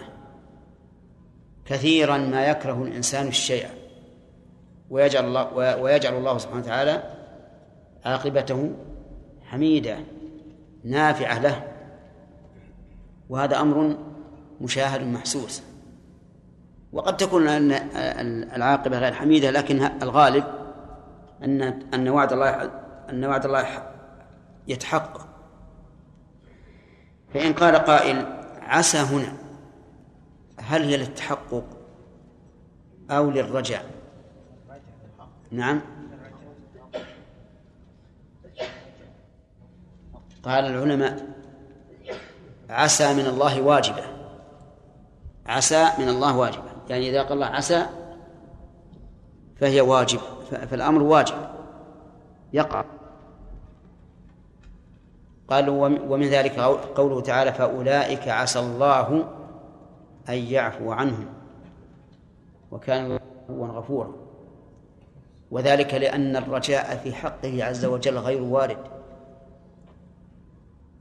[1.66, 3.68] كثيرا ما يكره الإنسان الشيء
[4.90, 7.04] ويجعل الله ويجعل الله سبحانه وتعالى
[8.06, 8.72] عاقبته
[9.42, 9.98] حميدة
[10.84, 11.68] نافعة له
[13.30, 13.98] وهذا أمر
[14.62, 15.64] مشاهد محسوس.
[16.94, 17.48] وقد تكون
[18.56, 20.44] العاقبة غير حميدة لكن الغالب
[21.44, 21.62] أن
[21.94, 22.72] أن وعد الله
[23.10, 23.66] أن وعد الله
[24.68, 25.28] يتحقق.
[27.34, 28.26] فإن قال قائل
[28.62, 29.34] عسى هنا
[30.58, 31.64] هل هي للتحقق
[33.12, 33.86] أو للرجاء؟
[35.52, 35.82] نعم.
[40.44, 41.28] قال العلماء
[42.70, 44.04] عسى من الله واجبة.
[45.46, 46.73] عسى من الله واجبة.
[46.90, 47.86] يعني إذا قال الله عسى
[49.56, 50.20] فهي واجب
[50.70, 51.36] فالأمر واجب
[52.54, 52.86] يقع.
[55.48, 56.60] قالوا ومن ذلك
[56.96, 59.26] قوله تعالى فأولئك عسى الله
[60.30, 61.26] أن يعفو عنهم
[62.72, 63.20] وكان
[63.50, 64.16] هو غفورا.
[65.52, 68.78] وذلك لأن الرجاء في حقه عز وجل غير وارد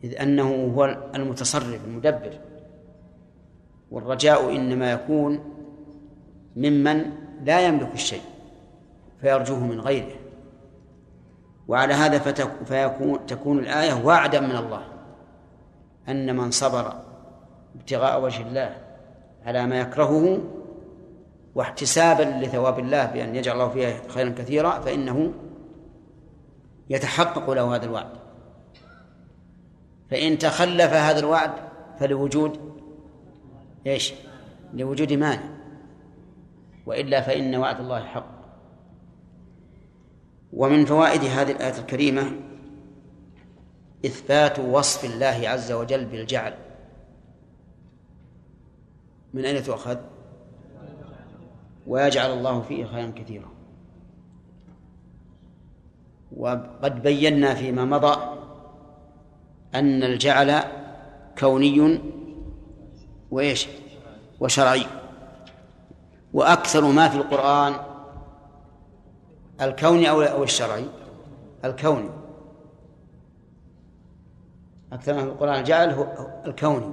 [0.05, 2.39] إذ أنه هو المتصرف المدبر.
[3.91, 5.52] والرجاء إنما يكون
[6.57, 7.11] ممن
[7.45, 8.23] لا يملك الشيء
[9.21, 10.17] فيرجوه من غيره.
[11.69, 12.19] وعلى هذا
[12.65, 14.85] فيكون تكون الآية وعدا من الله
[16.09, 16.93] أن من صبر
[17.75, 18.77] ابتغاء وجه الله
[19.47, 20.39] على ما يكرهه
[21.55, 25.33] واحتسابا لثواب الله بأن يجعل الله فيها خيرا كثيرا فإنه
[26.91, 28.09] يتحقق له هذا الوعد.
[30.11, 31.51] فإن تخلف هذا الوعد
[32.01, 32.61] فلوجود
[33.87, 34.15] إيش؟
[34.75, 35.62] لوجود مانع.
[36.87, 38.43] وإلا فإن وعد الله حق.
[40.53, 42.33] ومن فوائد هذه الآية الكريمة
[44.07, 46.55] إثبات وصف الله عز وجل بالجعل.
[49.35, 49.97] من أين تؤخذ؟
[51.87, 53.49] ويجعل الله فيه خيرا كثيرا.
[56.37, 58.39] وقد بينا فيما مضى
[59.75, 60.63] أن الجعل
[61.39, 62.01] كوني
[63.31, 63.69] وإيش؟
[64.41, 65.02] وشرعي.
[66.33, 67.75] وأكثر ما في القرآن
[69.61, 70.87] الكوني أو الشرعي؟
[71.65, 72.11] الكوني.
[74.93, 76.07] أكثر ما في القرآن الجعل هو
[76.47, 76.93] الكوني.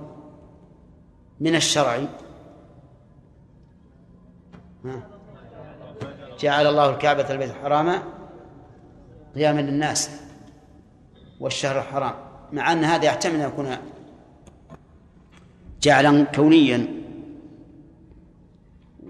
[1.40, 2.08] من الشرعي.
[6.40, 8.04] جعل الله الكعبة البيت الحرام
[9.36, 10.10] قياما للناس
[11.40, 12.14] والشهر الحرام
[12.52, 13.78] مع أن هذا يحتمل أن يكون
[15.82, 16.99] جعلا كونيا.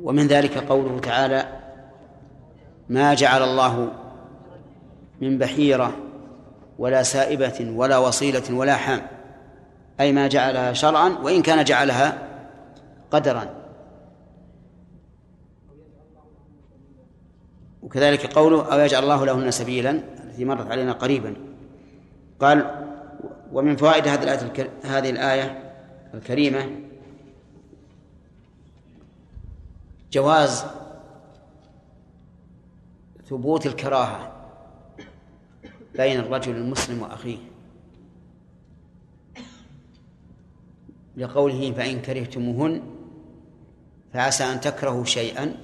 [0.03, 1.59] ومن ذلك قوله تعالى
[2.89, 3.91] ما جعل الله
[5.21, 5.95] من بحيرة
[6.79, 9.01] ولا سائبة ولا وصيلة ولا حام
[9.99, 12.17] أي ما جعلها شرعا وإن كان جعلها
[13.11, 13.49] قدرا.
[17.83, 21.33] وكذلك قوله أو يجعل الله لهن سبيلا؟ التي مرت علينا قريبا.
[22.39, 22.85] قال
[23.51, 24.07] ومن فوائد
[24.83, 25.73] هذه الآية
[26.13, 26.88] الكريمة
[30.11, 30.65] جواز
[33.29, 34.31] ثبوت الكراهة
[35.95, 37.37] بين الرجل المسلم وأخيه.
[41.17, 42.81] لقوله فإن كرهتموهن
[44.13, 45.55] فعسى أن تكرهوا شيئا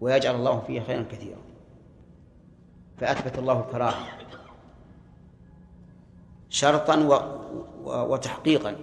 [0.00, 1.38] ويجعل الله فيه خيرا كثيرا.
[2.98, 4.06] فأثبت الله الكراهة
[6.48, 7.12] شرطا و...
[7.84, 8.12] و...
[8.12, 8.76] وتحقيقا.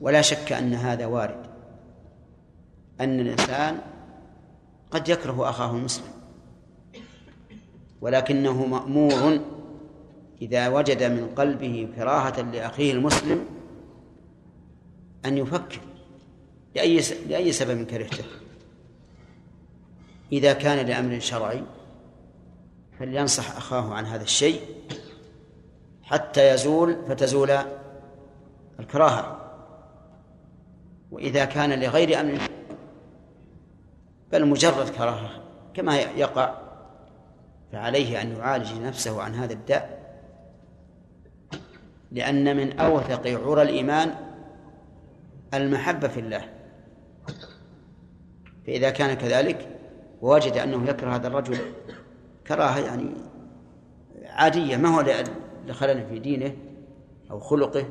[0.00, 1.49] ولا شك أن هذا وارد.
[3.00, 3.80] أن الإنسان
[4.90, 6.12] قد يكره أخاه المسلم
[8.00, 9.40] ولكنه مأمور
[10.42, 13.44] إذا وجد من قلبه كراهة لأخيه المسلم
[15.24, 15.80] أن يفكر
[16.74, 18.24] لأي لأي سبب كرهته.
[20.32, 21.62] إذا كان لأمر شرعي
[22.98, 24.60] فلينصح أخاه عن هذا الشيء
[26.02, 27.50] حتى يزول فتزول
[28.80, 29.36] الكراهة.
[31.10, 32.38] وإذا كان لغير أمر
[34.32, 35.30] بل مجرد كراهة
[35.74, 36.54] كما يقع
[37.72, 40.00] فعليه أن يعالج نفسه عن هذا الداء.
[42.12, 44.14] لأن من أوثق عرى الإيمان
[45.54, 46.44] المحبة في الله.
[48.66, 49.68] فإذا كان كذلك
[50.22, 51.58] ووجد أنه يكره هذا الرجل
[52.46, 53.10] كراهة يعني
[54.26, 55.04] عادية ما هو
[55.66, 56.52] لخلل في دينه
[57.30, 57.84] أو خلقه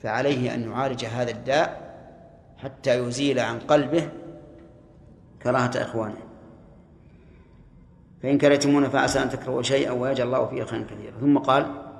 [0.00, 1.90] فعليه أن يعالج هذا الداء
[2.58, 4.08] حتى يزيل عن قلبه
[5.42, 6.22] كراهة إخوانه.
[8.22, 11.20] فإن كرهتمونا فعسى أن تكرهوا شيئا ويجعل الله فيه خيرا كثيرا.
[11.20, 11.90] ثم قال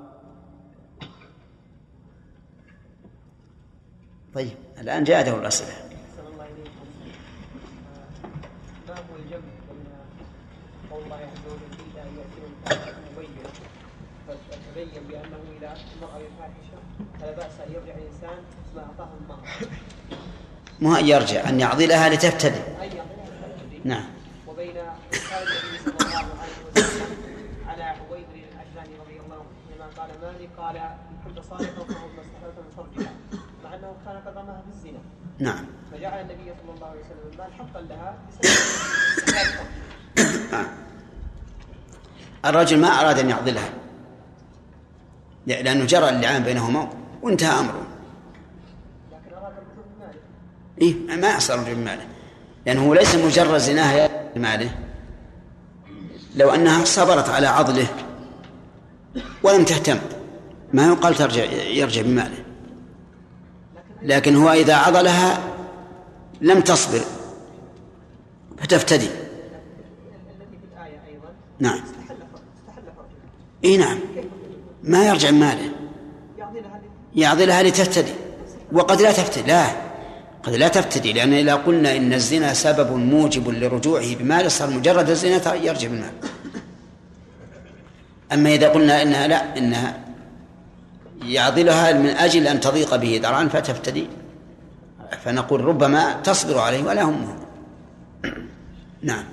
[4.34, 5.90] طيب الآن جاء دور الأسئلة.
[14.30, 14.88] ما فتبين
[16.18, 16.78] بفاحشة
[17.20, 18.38] فلا بأس أن يرجع الإنسان
[18.76, 19.46] ما أعطاه المهر
[20.80, 22.54] مو أن يرجع أن يعضلها يقول
[23.84, 24.04] نعم.
[24.48, 27.16] وبين قال النبي صلى الله عليه وسلم
[27.66, 32.70] على عبيد الأجلاني رضي الله عنه لما قال مالي قال إن كنت صادقا استحللت من
[32.76, 33.12] فرجها
[33.64, 35.00] مع أنه كان قد رماها في الزنا
[35.38, 35.64] نعم.
[35.92, 38.18] فجعل النبي صلى الله عليه وسلم المال حقا لها.
[40.52, 40.66] آه.
[42.44, 43.70] الرجل ما أراد أن يعضلها
[45.46, 46.90] لأنه جرى اللعان بينهما
[47.22, 47.86] وانتهى أمره.
[49.12, 49.54] لكن أراد
[50.80, 52.06] إيه ما يحصل رجل بماله.
[52.70, 54.70] لأنه ليس مجرد زناها بماله
[56.36, 57.86] لو أنها صبرت على عضله
[59.42, 59.98] ولم تهتم
[60.72, 62.44] ما يقال ترجع يرجع بماله.
[64.02, 65.40] لكن هو إذا عضلها
[66.40, 67.00] لم تصبر
[68.58, 69.08] فتفتدي.
[71.58, 71.80] نعم.
[73.64, 73.98] إي نعم.
[74.82, 75.72] ما يرجع بماله
[77.14, 78.12] يعضلها لتفتدي
[78.72, 79.46] وقد لا تفتدي.
[79.46, 79.89] لا.
[80.42, 85.54] قد لا تفتدي لأن إذا قلنا إن الزنا سبب موجب لرجوعه بماله صار مجرد الزنا
[85.54, 86.12] يرجع بالمال.
[88.32, 90.00] أما إذا قلنا إنها لا إنها
[91.22, 94.06] يعضلها من أجل أن تضيق به ذرعا فتفتدي
[95.24, 97.36] فنقول ربما تصبر عليه ولا همه
[99.02, 99.24] نعم.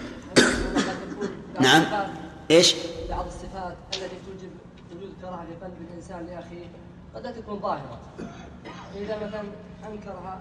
[1.60, 1.84] نعم.
[2.50, 2.74] إيش؟
[3.10, 4.50] بعض الصفات التي توجب
[4.96, 6.66] وجود كراهة في قلب الإنسان لاخيه
[7.14, 8.00] قد لا تكون ظاهرة.
[8.94, 9.42] فاذا مثلا
[9.86, 10.38] انكر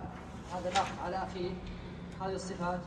[0.54, 1.50] هذا الاخ على اخيه
[2.22, 2.80] هذه الصفات.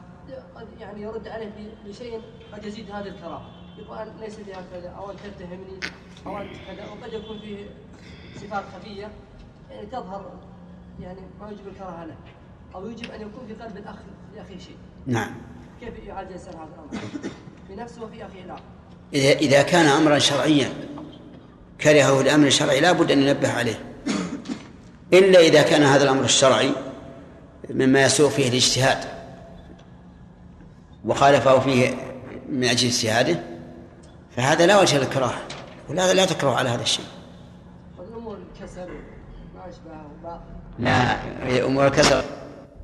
[0.56, 2.22] قد يعني يرد عليه بشيء
[2.52, 5.80] قد يزيد هذه الكراهه يقول ليس لي هكذا أو انت تتهمني
[6.26, 7.66] أو انت كذا وقد يكون فيه
[8.36, 9.10] صفات خفية.
[9.70, 10.32] يعني تظهر
[11.00, 12.16] يعني ما يوجب الكراهة له.
[12.74, 13.96] أو يجب أن يكون في قلب الأخ
[14.36, 14.76] لاخيه شيء.
[15.06, 15.34] نعم.
[15.80, 17.30] كيف يعالج الانسان هذا الأمر؟
[17.68, 18.62] في نفسه وفي أخيه الآخر
[19.14, 20.72] إذا إذا كان أمرا شرعيا
[21.80, 23.89] كرهه الأمر الشرعي لا بد أن ينبه عليه.
[25.12, 26.70] إلا إذا كان هذا الأمر الشرعي
[27.70, 28.98] مما يسوء فيه الاجتهاد
[31.04, 31.94] وخالفه فيه
[32.48, 33.40] من أجل اجتهاده
[34.36, 35.38] فهذا لا وجه للكراهة
[35.88, 37.04] ولا لا تكره على هذا الشيء.
[37.98, 38.88] الأمور الكسل
[39.86, 40.40] ما باطل
[40.78, 42.24] لا أمور الكسر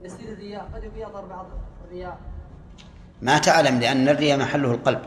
[0.04, 1.46] يصير الرياء قد يظهر بعض
[1.84, 2.18] الرياء.
[3.22, 5.02] ما تعلم لأن الرياء محله القلب.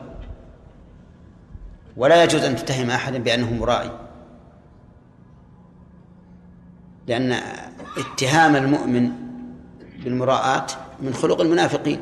[1.97, 3.91] ولا يجوز أن تتهم أحدا بأنه مرائي
[7.09, 7.33] لأن
[7.97, 9.11] اتهام المؤمن
[10.03, 10.67] بالمراءة
[11.01, 11.99] من خلق المنافقين.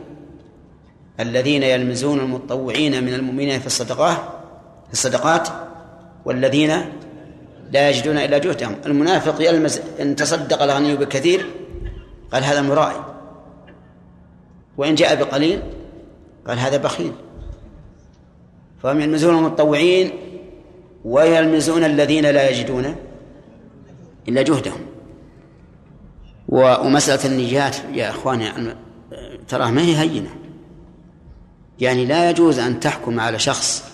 [1.20, 4.18] الذين يلمزون المتطوعين من المؤمنين في الصدقات
[4.88, 5.50] في الصدقات
[6.26, 6.72] والذين
[7.72, 8.76] لا يجدون إلا جهدهم.
[8.86, 11.46] المنافق يلمز إن تصدق الغني بكثير
[12.32, 13.02] قال هذا مرائي.
[14.78, 15.62] وإن جاء بقليل
[16.48, 17.12] قال هذا بخيل.
[18.84, 20.12] فهم يلمزون المتطوعين
[21.06, 22.96] ويلمزون الذين لا يجدون
[24.28, 24.87] إلا جهدهم.
[26.48, 28.76] ومسألة النيات يا أخواني يعني
[29.48, 30.30] تراه ما هي هينة.
[31.80, 33.92] يعني لا يجوز أن تحكم على شخص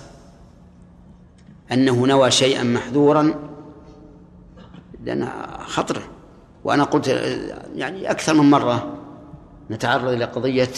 [1.71, 3.35] أنه نوى شيئا محذورا
[5.03, 6.03] لأن خطره
[6.63, 7.07] وأنا قلت
[7.75, 8.97] يعني أكثر من مرة
[9.71, 10.69] نتعرض إلى قضية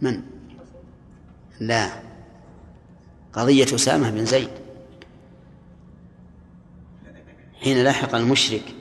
[0.00, 0.22] من؟
[1.60, 1.88] لا
[3.32, 4.50] قضية أسامة بن زيد.
[7.62, 8.77] حين لحق المشرك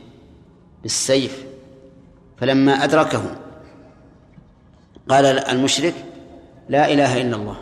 [0.84, 1.46] بالسيف
[2.38, 3.22] فلما أدركه
[5.10, 5.94] قال المشرك
[6.70, 7.58] لا إله إلا الله.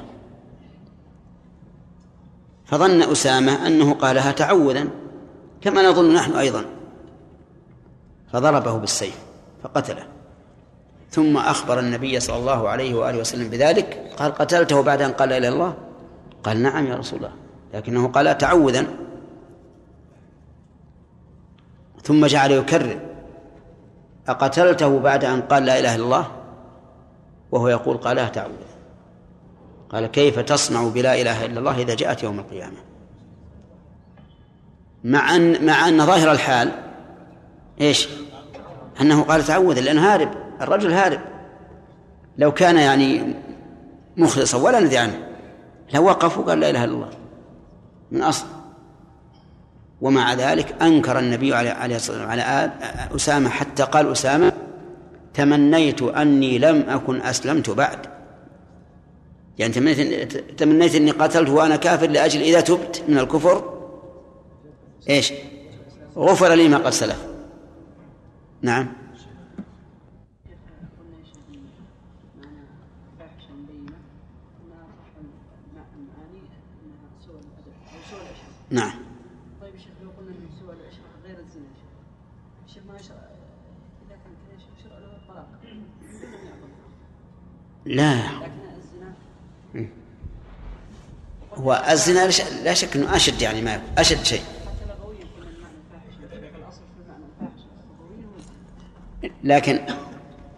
[2.65, 4.87] فظن أسامة أنه قالها تعوذا
[5.61, 6.65] كما نظن نحن أيضا.
[8.33, 9.17] فضربه بالسيف
[9.63, 10.07] فقتله.
[11.11, 15.49] ثم أخبر النبي صلى الله عليه وآله وسلم بذلك قال قتلته بعد أن قال إلا
[15.49, 15.77] الله؟
[16.43, 17.33] قال نعم يا رسول الله
[17.73, 19.04] لكنه قال تعوذا.
[22.05, 22.99] ثم جعل يكرر
[24.27, 26.27] أقتلته بعد أن قال لا إله إلا الله؟
[27.51, 28.75] وهو يقول قالها تعوذا
[29.89, 32.77] قال كيف تصنع بلا إله إلا الله إذا جاءت يوم القيامة؟
[35.03, 36.71] مع أن مع أن ظاهر الحال
[37.81, 38.09] إيش؟
[39.01, 41.19] أنه قال تعوذا لأنه هارب الرجل هارب.
[42.37, 43.33] لو كان يعني
[44.17, 45.27] مخلصا ولا ندري عنه.
[45.93, 47.09] لو وقف وقال لا إله إلا الله.
[48.11, 48.45] من أصل.
[50.01, 52.71] ومع ذلك أنكر النبي عليه الصلاة والسلام على
[53.15, 54.53] أسامة حتى قال أسامة
[55.33, 57.99] تمنيت أني لم أكن أسلمت بعد.
[59.59, 63.73] يعني تمنيت تمنيت إني قتلت وأنا كافر لأجل إذا تبت من الكفر؟
[65.09, 65.33] إيش؟
[66.17, 67.25] غفر لي ما قد سلف.
[68.61, 68.87] نعم.
[78.69, 78.93] نعم
[79.61, 83.17] طيب يا شيخ لو قلنا ان سوء العشره غير الزنا يا شيخ ما يشرع
[84.07, 85.47] إذا كان كذا يشرع له الطلاق
[87.85, 88.21] لا.
[91.53, 92.27] هو الزنا
[92.63, 94.43] لا شك إنه أشد يعني ما يكون أشد شيء.
[99.43, 99.85] لكن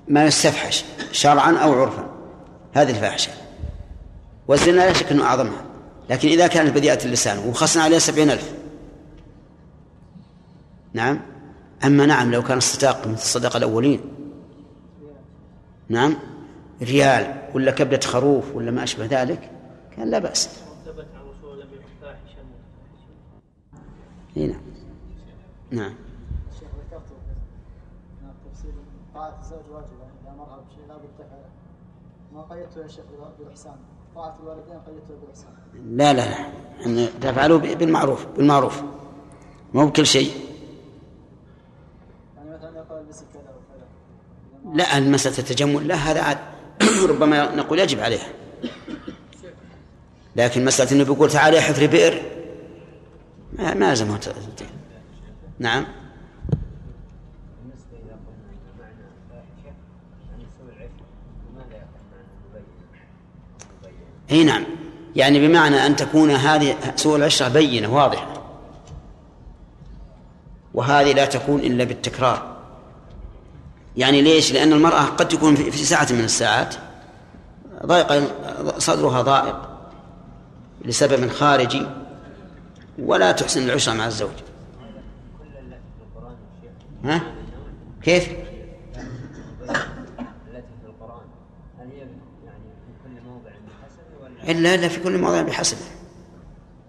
[0.08, 2.10] ما يستفحش شرعا أو عرفا.
[2.74, 3.32] هذه الفاحشة.
[4.48, 5.66] والزنا لا شك إنه أعظمها.
[6.10, 8.54] لكن إذا كانت بديئة اللسان وخصنا عليها سبعين ألف.
[10.94, 11.37] نعم؟
[11.86, 14.02] أما نعم لو كان الصداق مثل الصدقه الأولين.
[15.90, 16.16] نعم؟
[16.82, 19.52] ريال ولا كبدة خروف ولا ما أشبه ذلك
[19.96, 20.50] كان لا بأس.
[25.72, 25.94] نعم.
[28.46, 28.72] التفسير
[29.14, 29.40] طاعة
[29.72, 30.32] واجبة إذا
[30.70, 31.50] بشيء لا بد تفعله
[32.34, 32.42] ما
[32.78, 33.06] يا شيخ
[33.40, 33.76] بالإحسان
[34.16, 34.80] طاعة الوالدين
[35.22, 35.52] بالإحسان
[35.98, 36.48] لا لا لا.
[36.86, 38.82] أن تفعلوا بالمعروف بالمعروف.
[39.74, 40.32] مو بكل شيء
[42.38, 46.38] يعني مثلا يقول البسي كذا وكذا إذا ما- لا المسألة التجمل لا هذا عاد
[47.10, 48.28] ربما نقول يجب عليها.
[50.36, 52.22] لكن مسألة أنه بيقول تعالى حفر بئر.
[53.60, 54.36] ما ت-
[55.60, 55.86] نعم.
[64.32, 64.64] إي نعم.
[65.16, 68.44] يعني بمعنى أن تكون هذه سوء العشرة بينة واضحة.
[70.74, 72.57] وهذه لا تكون إلا بالتكرار.
[73.98, 76.76] يعني ليش؟ لأن المرأة قد تكون في ساعة من الساعات
[77.86, 78.32] ضيق
[78.80, 79.70] صدرها ضائق
[80.86, 81.88] لسبب خارجي
[83.00, 84.32] ولا تحسن العشرة مع الزوج
[87.04, 87.22] ها؟
[88.04, 88.30] كيف؟
[94.48, 95.78] هي يعني في كل موضع بحسب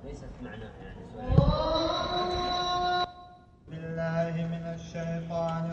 [0.05, 1.48] ليست معناها يعني العشرة
[3.68, 5.72] بالله من الشيطان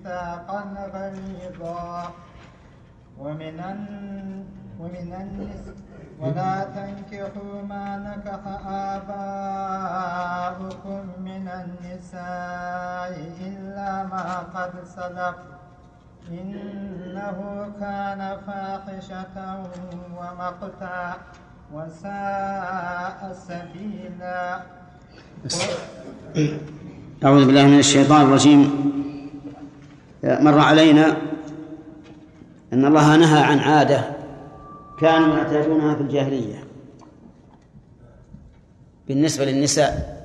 [0.00, 0.60] ميثاقا
[0.94, 2.12] غليظا.
[3.20, 3.60] ومن.
[4.80, 5.76] ومن النساء
[6.20, 8.42] ولا تنكحوا ما نكح
[8.96, 10.00] آباؤكم
[11.20, 15.36] من النساء إلا ما قد سلف
[16.32, 17.38] إنه
[17.80, 19.36] كان فاحشة
[20.16, 21.00] ومقتا
[21.74, 23.18] وساء
[23.48, 24.40] سبيلا.
[27.24, 28.60] أعوذ بالله من الشيطان الرجيم.
[30.22, 31.16] مر علينا
[32.72, 34.16] أن الله نهى عن عادة
[35.00, 36.64] كانوا يعتادونها في الجاهلية.
[39.08, 40.20] بالنسبة للنساء.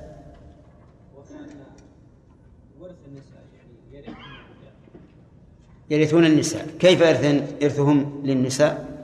[5.90, 6.66] يرثون النساء.
[6.78, 8.96] كيف يرثن إرثهم للنساء؟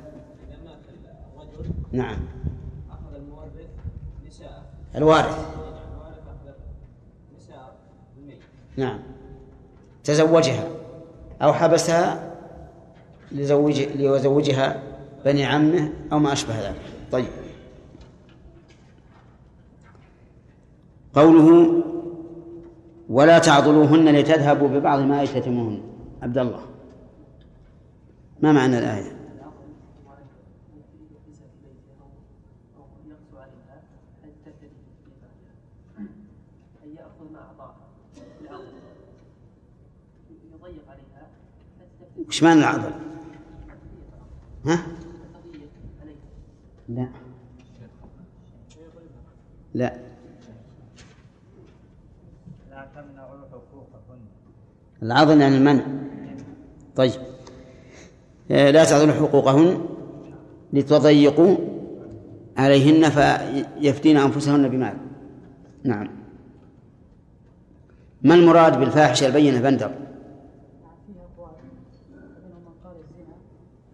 [1.93, 2.19] نعم.
[2.91, 3.51] أخذ المورث
[4.97, 5.47] الوارث.
[8.77, 8.99] نعم.
[10.05, 10.82] تزوجها.
[11.43, 12.33] أو حبسها
[13.33, 14.83] لزوج ليزوجها
[15.25, 16.81] بني عمه أو ما أشبه ذلك.
[17.13, 17.27] طيب.
[21.15, 21.83] قوله
[23.09, 25.83] ولا تعضلوهن لتذهبوا ببعض ما يتتموهن
[26.23, 26.61] عبد الله.
[28.43, 29.22] ما معنى الآية؟
[42.29, 42.91] وش معنى العضل؟
[44.67, 44.87] ها؟
[46.89, 47.09] لا.
[49.75, 49.99] لا.
[55.03, 55.83] العضل يعني المنع.
[56.97, 57.13] طيب.
[58.51, 59.85] آه، لا تعطون حقوقهن
[60.73, 61.57] لتضيقوا
[62.57, 64.97] عليهن فيفتين أنفسهن بمال.
[65.85, 66.09] نعم.
[68.23, 69.89] ما المراد بالفاحشة البينة بندر
[71.07, 71.53] فيها أقوال
[72.17, 73.35] ومنهم من قال الزنا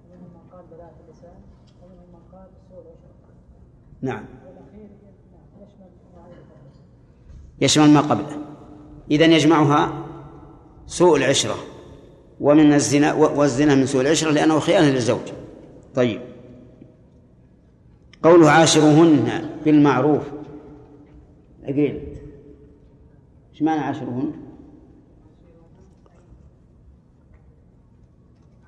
[0.05, 1.39] ومنهم من قال بلاءة اللسان
[1.83, 3.15] ومنهم من قال سوء العشرة
[4.03, 4.25] نعم.
[7.61, 8.43] يشمل ما قبله.
[9.11, 10.05] إذا يجمعها
[10.87, 11.55] سوء العشرة
[12.41, 15.33] ومن الزنا والزنا من سوء العشرة لأنه خيانة للزوج.
[15.95, 16.21] طيب.
[18.23, 20.23] قوله عاشرهن بالمعروف.
[21.65, 22.03] أقيل
[23.53, 24.33] إيش معنى عاشرهن؟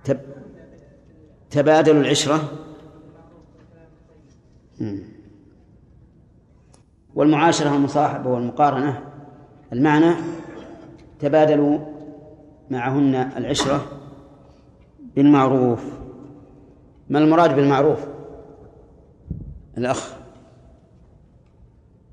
[0.05, 0.20] تب...
[1.51, 2.52] تبادلوا العشرة.
[4.81, 5.10] مم.
[7.15, 9.01] والمعاشرة والمصاحبة والمقارنة
[9.73, 10.15] المعنى
[11.20, 11.78] تبادلوا
[12.70, 13.81] معهن العشرة
[15.16, 15.85] بالمعروف.
[17.09, 18.07] ما المراد بالمعروف؟
[19.78, 20.15] الأخ.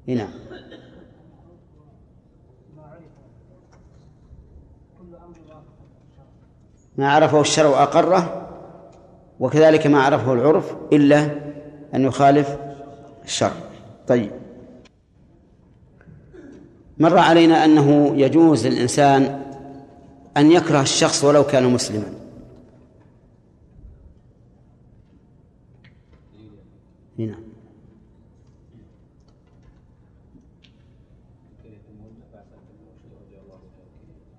[0.07, 0.28] هنا
[6.98, 8.48] ما عرفه الشرع وأقره
[9.40, 11.28] وكذلك ما عرفه العرف إلا
[11.94, 12.57] أن يخالف
[13.24, 13.52] الشرع.
[14.07, 14.47] طيب.
[16.99, 19.41] مر علينا أنه يجوز للإنسان
[20.38, 22.14] أن يكره الشخص ولو كان مسلما.
[27.19, 27.36] هنا.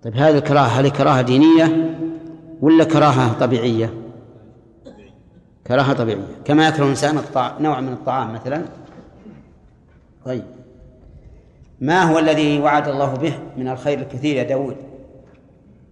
[0.03, 1.99] طيب هذه الكراهة هل كراهة دينية
[2.61, 3.95] ولا كراهة طبيعية؟
[5.67, 6.27] كراهة طبيعية.
[6.45, 7.23] كما يكره الإنسان.
[7.61, 8.65] نوع من الطعام مثلا.
[10.25, 10.58] طيب.
[11.81, 14.77] ما هو الذي وعد الله به من الخير الكثير يا داود؟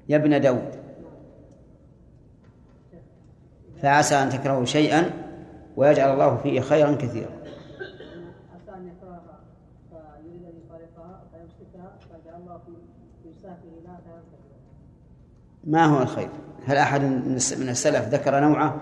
[0.09, 0.77] يا ابن داود.
[3.83, 5.11] فعسى أن تكرهوا شيئا
[5.77, 7.31] ويجعل الله فيه خيرا كثيرا.
[15.65, 16.29] ما هو الخير؟
[16.67, 18.81] هل أحد من الس- من السلف ذكر نوعه؟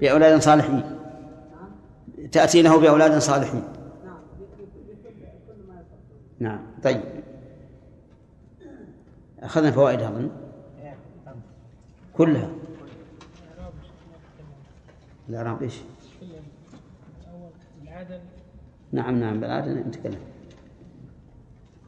[0.00, 0.95] بأولاد صالحين.
[2.32, 3.62] تأتي له بأولاد صالحين.
[6.38, 7.02] نعم طيب.
[9.40, 10.30] أخذنا فوائدها أظن
[12.12, 12.50] كلها.
[15.28, 15.80] الإعراب إيش؟
[18.92, 20.20] نعم نعم بالعادة نتكلم.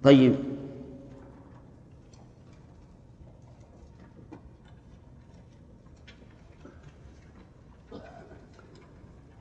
[0.02, 0.34] طيب.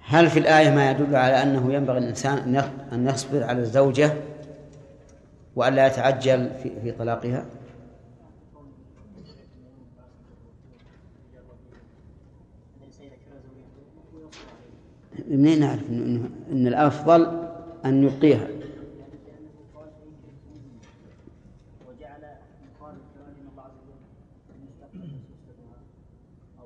[0.10, 4.14] هل في الآية ما يدل على أنه ينبغي الإنسان أن يص- أن يصبر على الزوجة
[5.56, 7.46] وأن لا يتعجل في, في طلاقها؟
[15.28, 15.90] منين نعرف
[16.52, 17.48] أن الأفضل
[17.86, 18.48] أن يبقيها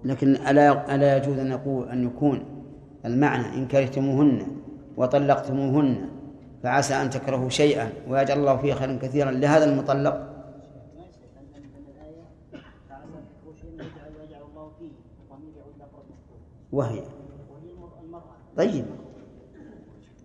[0.05, 2.43] لكن ألا ألا يجوز أن يقول أن يكون
[3.05, 4.47] المعنى إن كرهتموهن
[4.97, 6.09] وطلقتموهن
[6.63, 10.27] فعسى أن تكرهوا شيئا ويجعل الله فيه خيرا كثيرا لهذا المطلق.
[16.71, 17.01] وهي.
[18.57, 18.85] طيب.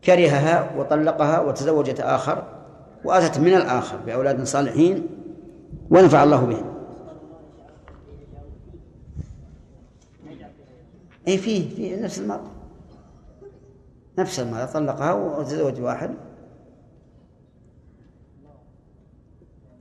[0.04, 2.44] كرهها وطلقها وتزوجت آخر
[3.04, 5.06] وأتت من الآخر بأولاد صالحين
[5.90, 6.76] ونفع الله بهم.
[11.28, 12.55] اي فيه فيه نفس المرأة
[14.18, 16.14] نفس المرأة طلقها وتزوج واحد.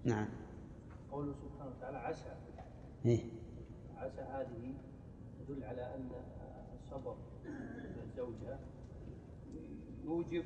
[0.04, 0.28] نعم.
[1.12, 2.26] قوله سبحانه وتعالى عسى.
[3.06, 3.20] إيه.
[3.98, 4.74] عسى هذه
[5.40, 6.10] تدل على أن
[6.76, 8.60] الصبر من الزوجة
[10.06, 10.44] يوجب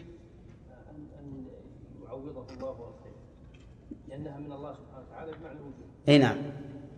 [0.90, 1.46] أن أن
[2.04, 3.14] يعوضه الله الخير
[4.08, 6.38] لأنها من الله سبحانه وتعالى بمعنى الوجود اي نعم.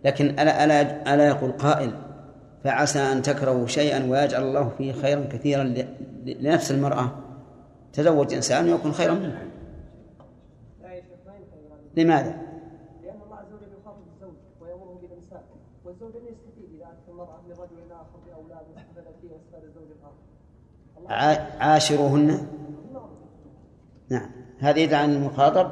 [0.03, 2.10] لكن الا الا ألا يقول قائل
[2.63, 5.73] فعسى أن تكرهوا شيئا ويجعل الله فيه خيرا كثيرا
[6.25, 7.11] لنفس المرأة.
[7.93, 9.51] تزوج إنسان ويكون خيرا منكم.
[11.97, 12.29] لماذا؟
[13.03, 15.41] لأن الله عز وجل يخاطب الزوج ويأمره بالإمساك
[15.85, 19.83] والزوج لن يستفيد إذا أتت المرأة من رجل آخر بأولاد واستفادت فيه واستفاد الزوج
[21.05, 21.41] الآخر.
[21.59, 22.47] عاشروهن؟
[24.09, 24.31] نعم.
[24.59, 25.71] هذا يدعى عن المخاطب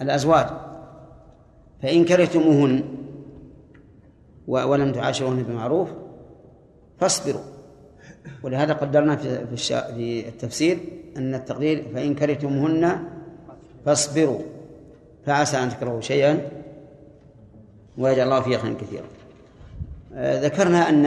[0.00, 0.46] الأزواج.
[1.82, 3.01] فإن كرهتموهن
[4.48, 5.88] ولم تعاشروهن بمعروف
[6.98, 7.40] فاصبروا.
[8.42, 10.78] ولهذا قدرنا في في, التفسير
[11.16, 13.04] أن التقدير فإن كرهتموهن
[13.86, 14.40] فاصبروا.
[15.26, 16.40] فعسى أن تكرهوا شيئا
[17.98, 19.04] ويجعل الله فيه خيرا كثيرا.
[20.14, 21.06] آه، ذكرنا أن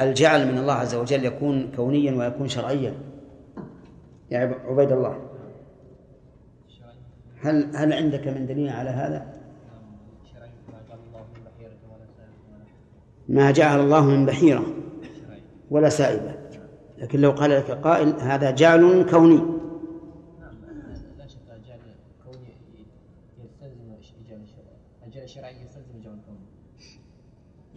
[0.00, 2.94] الجعل من الله عز وجل يكون كونيا ويكون شرعيا.
[4.30, 5.18] يا عب- عبيد الله
[7.42, 9.26] هل هل عندك من دليل على هذا؟
[13.28, 14.66] ما جعل الله من بحيرة
[15.70, 16.34] ولا سائبة.
[16.98, 19.40] لكن لو قال لك قائل هذا جعل كوني.
[23.38, 23.92] يستلزم
[25.62, 26.18] يستلزم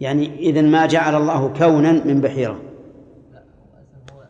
[0.00, 2.60] يعني إذا ما جعل الله كونا من بحيرة.
[3.32, 3.42] لا
[4.12, 4.22] هو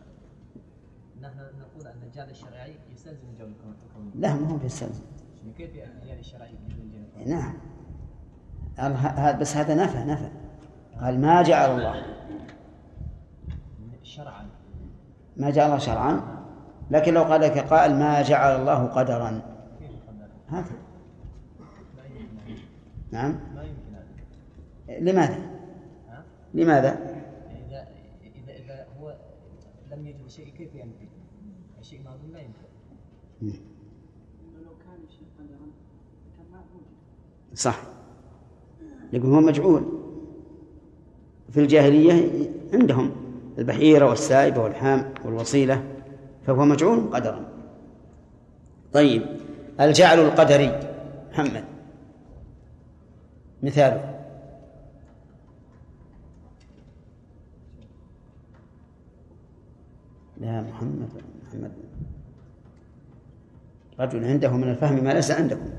[1.21, 3.75] نحن نقول أن الجعل الشرعي يستلزم الكون.
[4.15, 5.03] لا ما هو بيستلزم.
[5.37, 5.69] يعني كيف
[6.03, 6.51] الجعل الشرعي؟
[7.25, 7.53] نعم
[8.79, 10.29] قال ه- ه- بس هذا نفى نفى.
[11.01, 12.05] قال ما جعل الله.
[14.03, 14.49] شرعا.
[15.37, 16.21] ما جعل الله شرعا؟
[16.91, 19.41] لكن لو قال لك قائل ما جعل الله قدرا؟
[20.47, 20.71] هذا؟
[23.11, 23.39] نعم.
[23.55, 24.99] ما يمكن هذا.
[24.99, 25.39] لماذا؟
[26.09, 26.23] ها؟
[26.53, 26.91] لماذا؟
[27.69, 27.87] إذا
[28.35, 29.15] إذا إذا هو
[29.91, 31.07] لم يجد شيء كيف ينفي؟
[31.79, 33.59] الشيء معلوم لا ينفي.
[34.65, 35.67] لو كان الشيء قدرا
[36.37, 36.87] كان ما موجود
[37.53, 37.79] صح.
[39.13, 39.98] يقول هو مجعول.
[41.51, 43.11] في الجاهلية عندهم
[43.57, 45.83] البحيرة والسائبة والحام والوصيلة
[46.47, 47.45] فهو مجعول قدرا.
[48.93, 49.25] طيب
[49.79, 50.79] الجعل القدري
[51.31, 51.63] محمد
[53.63, 54.15] مثاله.
[60.37, 61.09] لا محمد
[61.47, 61.71] محمد.
[63.99, 65.69] رجل عنده من الفهم ما ليس عندكم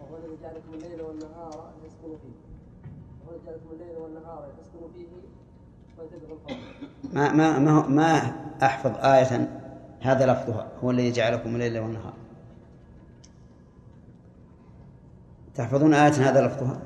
[0.00, 2.34] وهو الذي جعلكم الليل والنهار لتسكنوا فيه
[3.26, 3.68] وهو الذي جعلكم
[4.94, 5.06] فيه
[7.12, 9.48] ما ما ما ما أحفظ آية
[10.02, 12.14] هذا لفظها هو الذي جعلكم الليل والنهار.
[15.54, 16.80] تحفظون آية هذا لفظها؟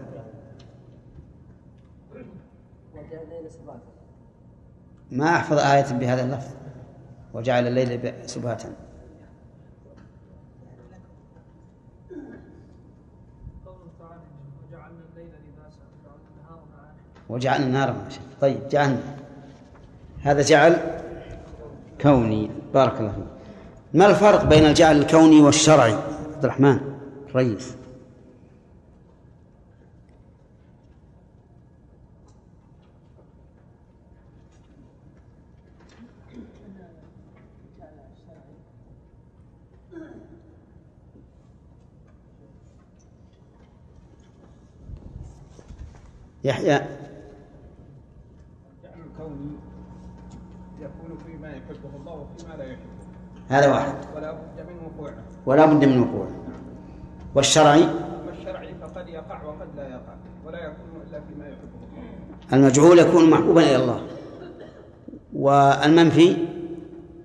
[5.10, 6.59] ما أحفظ آية بهذا اللفظ.
[7.35, 8.72] وجعل الليل سباتا
[13.66, 14.22] قوله تعالى
[14.68, 19.16] وجعلنا الليل لباسا وجعلنا النهار معاشا وجعلنا النار معاشا طيب جعلنا.
[20.22, 20.76] هذا جعل
[22.00, 22.50] كوني.
[22.74, 23.24] بارك الله فيك.
[23.94, 26.80] ما الفرق بين الجعل الكوني والشرعي؟ عبد الرحمن
[27.30, 27.74] الرئيس
[46.44, 46.86] يحيى الجعل
[48.84, 49.50] الكوني
[50.80, 52.98] يكون فيما يحبه الله وفيما لا يحبه
[53.48, 53.94] هذا واحد.
[54.16, 55.14] ولا بد من وقوعه.
[55.46, 56.30] ولا بد من وقوعه.
[57.34, 60.14] والشرعي؟ أما الشرعي فقد يقع وقد لا يقع
[60.46, 61.78] ولا يكون إلا فيما يحبه.
[62.52, 64.00] الله المجعول يكون محبوبا إلى الله.
[65.34, 66.36] والمنفي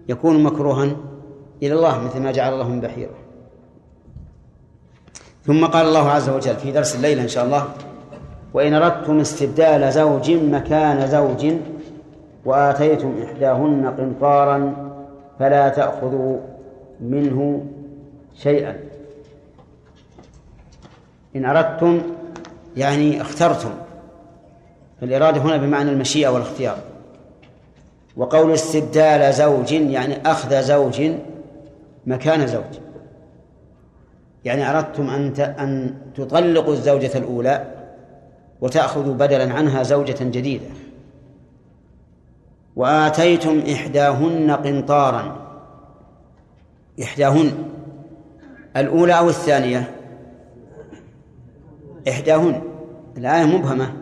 [0.09, 0.83] يكون مكروها
[1.63, 3.23] إلى الله مثل ما جعل الله من بحيرة.
[5.45, 7.67] ثم قال الله عز وجل في درس الليلة إن شاء الله
[8.53, 11.53] وإن أردتم استبدال زوج مكان زوج
[12.45, 14.82] وآتيتم إحداهن قنطارا
[15.39, 16.39] فلا تأخذوا
[16.99, 17.65] منه
[18.35, 18.79] شيئا.
[21.35, 22.01] إن أردتم
[22.77, 23.71] يعني اخترتم.
[25.01, 26.77] فالإرادة هنا بمعنى المشيئة والاختيار.
[28.17, 31.11] وقول استبدال زوج يعني أخذ زوج
[32.05, 32.79] مكان زوج.
[34.45, 37.65] يعني أردتم أن أن تطلقوا الزوجة الأولى
[38.61, 40.65] وتأخذوا بدلا عنها زوجة جديدة.
[42.75, 45.37] وآتيتم إحداهن قنطارا.
[47.03, 47.51] إحداهن.
[48.77, 49.91] الأولى أو الثانية؟
[52.09, 52.61] إحداهن.
[53.17, 53.93] الآية مبهمة.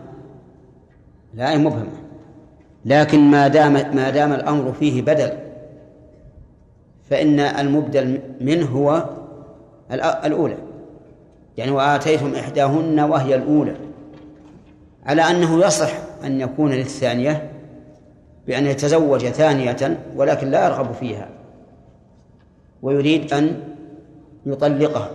[1.34, 1.92] الآية مبهمة.
[2.84, 5.30] لكن ما دام ما دام الأمر فيه بدل
[7.10, 9.04] فإن المبدل منه هو
[9.90, 10.56] الأ- الأولى.
[11.56, 13.76] يعني وآتيتم إحداهن وهي الأولى.
[15.06, 15.92] على أنه يصح
[16.24, 17.51] أن يكون للثانية
[18.46, 21.28] بأن يتزوج ثانية ولكن لا يرغب فيها
[22.82, 23.62] ويريد أن
[24.46, 25.10] يطلقها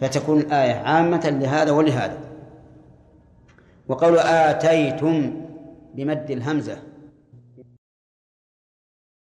[0.00, 2.18] فتكون الآية عامة لهذا ولهذا.
[3.88, 5.32] وقول آتيتم
[5.94, 6.76] بمد الهمزة